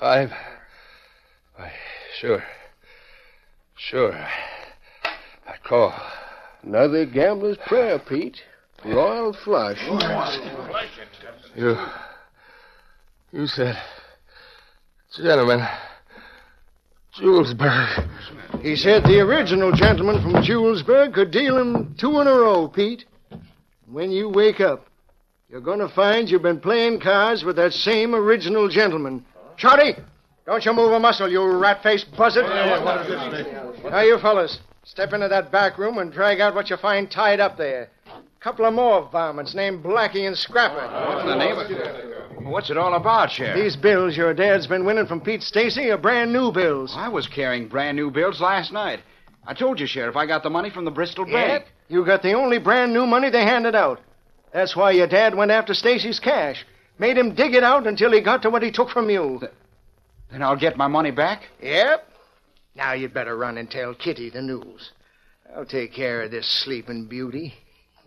five? 0.00 0.30
Why, 1.56 1.72
sure. 2.20 2.42
Sure. 3.76 4.14
I 4.14 5.54
call. 5.68 5.92
Another 6.62 7.04
gambler's 7.04 7.58
prayer, 7.66 7.98
Pete. 7.98 8.38
Royal 8.84 9.36
flush. 9.44 9.78
You. 11.54 11.76
You 13.32 13.46
said. 13.46 13.76
Gentlemen. 15.16 15.66
Julesburg. 17.18 18.08
He 18.60 18.76
said 18.76 19.04
the 19.04 19.20
original 19.20 19.72
gentleman 19.72 20.20
from 20.20 20.34
Julesburg 20.42 21.14
could 21.14 21.30
deal 21.30 21.56
him 21.56 21.94
two 21.98 22.20
in 22.20 22.26
a 22.26 22.32
row, 22.32 22.68
Pete. 22.68 23.06
When 23.90 24.10
you 24.10 24.28
wake 24.28 24.60
up, 24.60 24.86
you're 25.48 25.62
going 25.62 25.78
to 25.78 25.88
find 25.88 26.28
you've 26.28 26.42
been 26.42 26.60
playing 26.60 27.00
cards 27.00 27.44
with 27.44 27.56
that 27.56 27.72
same 27.72 28.14
original 28.14 28.68
gentleman. 28.68 29.24
Shorty, 29.56 29.94
don't 30.44 30.64
you 30.64 30.74
move 30.74 30.92
a 30.92 31.00
muscle, 31.00 31.30
you 31.30 31.42
rat-faced 31.56 32.14
buzzard. 32.16 32.44
Now, 32.44 34.00
you 34.02 34.18
fellas, 34.18 34.58
step 34.84 35.14
into 35.14 35.28
that 35.28 35.50
back 35.50 35.78
room 35.78 35.96
and 35.96 36.12
drag 36.12 36.40
out 36.40 36.54
what 36.54 36.68
you 36.68 36.76
find 36.76 37.10
tied 37.10 37.40
up 37.40 37.56
there. 37.56 37.88
A 38.08 38.40
couple 38.40 38.66
of 38.66 38.74
more 38.74 39.08
varmints 39.10 39.54
named 39.54 39.82
Blackie 39.82 40.26
and 40.26 40.36
Scrapper. 40.36 40.74
What's 40.74 41.24
the 41.24 41.36
name 41.36 41.58
of? 41.58 42.15
What's 42.46 42.70
it 42.70 42.78
all 42.78 42.94
about, 42.94 43.32
Sheriff? 43.32 43.56
These 43.56 43.76
bills 43.76 44.16
your 44.16 44.32
dad's 44.32 44.68
been 44.68 44.84
winning 44.84 45.06
from 45.06 45.20
Pete 45.20 45.42
Stacy 45.42 45.90
are 45.90 45.98
brand 45.98 46.32
new 46.32 46.52
bills. 46.52 46.94
I 46.96 47.08
was 47.08 47.26
carrying 47.26 47.66
brand 47.66 47.96
new 47.96 48.10
bills 48.10 48.40
last 48.40 48.72
night. 48.72 49.00
I 49.46 49.52
told 49.54 49.80
you, 49.80 49.86
Sheriff, 49.86 50.16
I 50.16 50.26
got 50.26 50.42
the 50.42 50.50
money 50.50 50.70
from 50.70 50.84
the 50.84 50.90
Bristol 50.90 51.24
Bank. 51.24 51.66
You 51.88 52.04
got 52.04 52.22
the 52.22 52.34
only 52.34 52.58
brand 52.58 52.92
new 52.92 53.04
money 53.06 53.30
they 53.30 53.42
handed 53.42 53.74
out. 53.74 54.00
That's 54.52 54.76
why 54.76 54.92
your 54.92 55.08
dad 55.08 55.34
went 55.34 55.50
after 55.50 55.74
Stacy's 55.74 56.20
cash. 56.20 56.64
Made 56.98 57.18
him 57.18 57.34
dig 57.34 57.54
it 57.54 57.64
out 57.64 57.86
until 57.86 58.12
he 58.12 58.20
got 58.20 58.42
to 58.42 58.50
what 58.50 58.62
he 58.62 58.70
took 58.70 58.90
from 58.90 59.10
you. 59.10 59.40
Then 60.30 60.42
I'll 60.42 60.56
get 60.56 60.76
my 60.76 60.86
money 60.86 61.10
back? 61.10 61.42
Yep. 61.60 62.08
Now 62.74 62.92
you'd 62.92 63.14
better 63.14 63.36
run 63.36 63.58
and 63.58 63.70
tell 63.70 63.94
Kitty 63.94 64.30
the 64.30 64.42
news. 64.42 64.92
I'll 65.54 65.66
take 65.66 65.92
care 65.92 66.22
of 66.22 66.30
this 66.30 66.48
sleeping 66.48 67.06
beauty. 67.06 67.54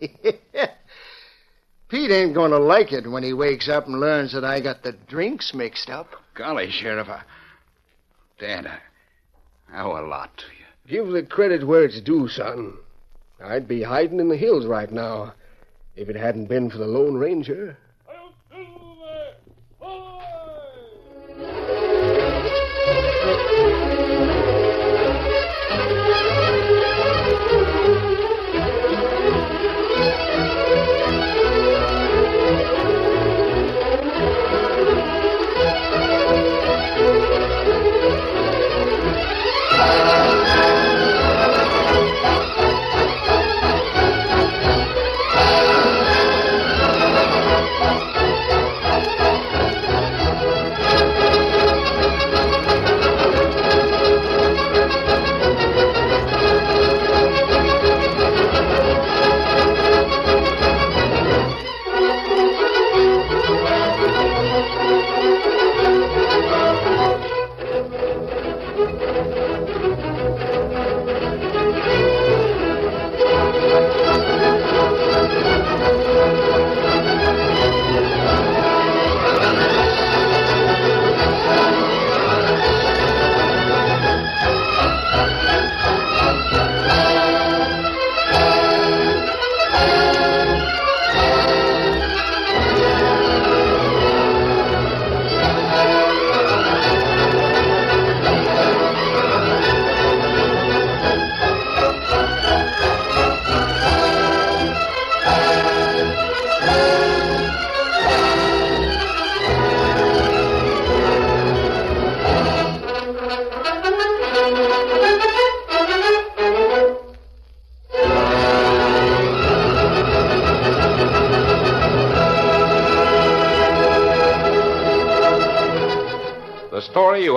Pete 1.90 2.10
ain't 2.10 2.34
going 2.34 2.52
to 2.52 2.58
like 2.58 2.92
it 2.92 3.10
when 3.10 3.24
he 3.24 3.32
wakes 3.32 3.68
up 3.68 3.86
and 3.86 3.98
learns 3.98 4.32
that 4.32 4.44
I 4.44 4.60
got 4.60 4.82
the 4.82 4.92
drinks 5.08 5.52
mixed 5.52 5.90
up. 5.90 6.08
Golly, 6.34 6.70
Sheriff, 6.70 7.08
I... 7.08 7.22
Dad, 8.38 8.66
I... 8.66 8.78
I 9.72 9.82
owe 9.82 9.98
a 9.98 10.06
lot 10.06 10.30
to 10.36 10.44
you. 10.44 11.02
Give 11.02 11.12
the 11.12 11.22
credit 11.22 11.66
where 11.66 11.84
it's 11.84 12.00
due, 12.00 12.28
son. 12.28 12.74
I'd 13.42 13.68
be 13.68 13.82
hiding 13.82 14.20
in 14.20 14.28
the 14.28 14.36
hills 14.36 14.66
right 14.66 14.90
now 14.90 15.34
if 15.96 16.08
it 16.08 16.16
hadn't 16.16 16.46
been 16.46 16.70
for 16.70 16.78
the 16.78 16.86
Lone 16.86 17.16
Ranger. 17.16 17.76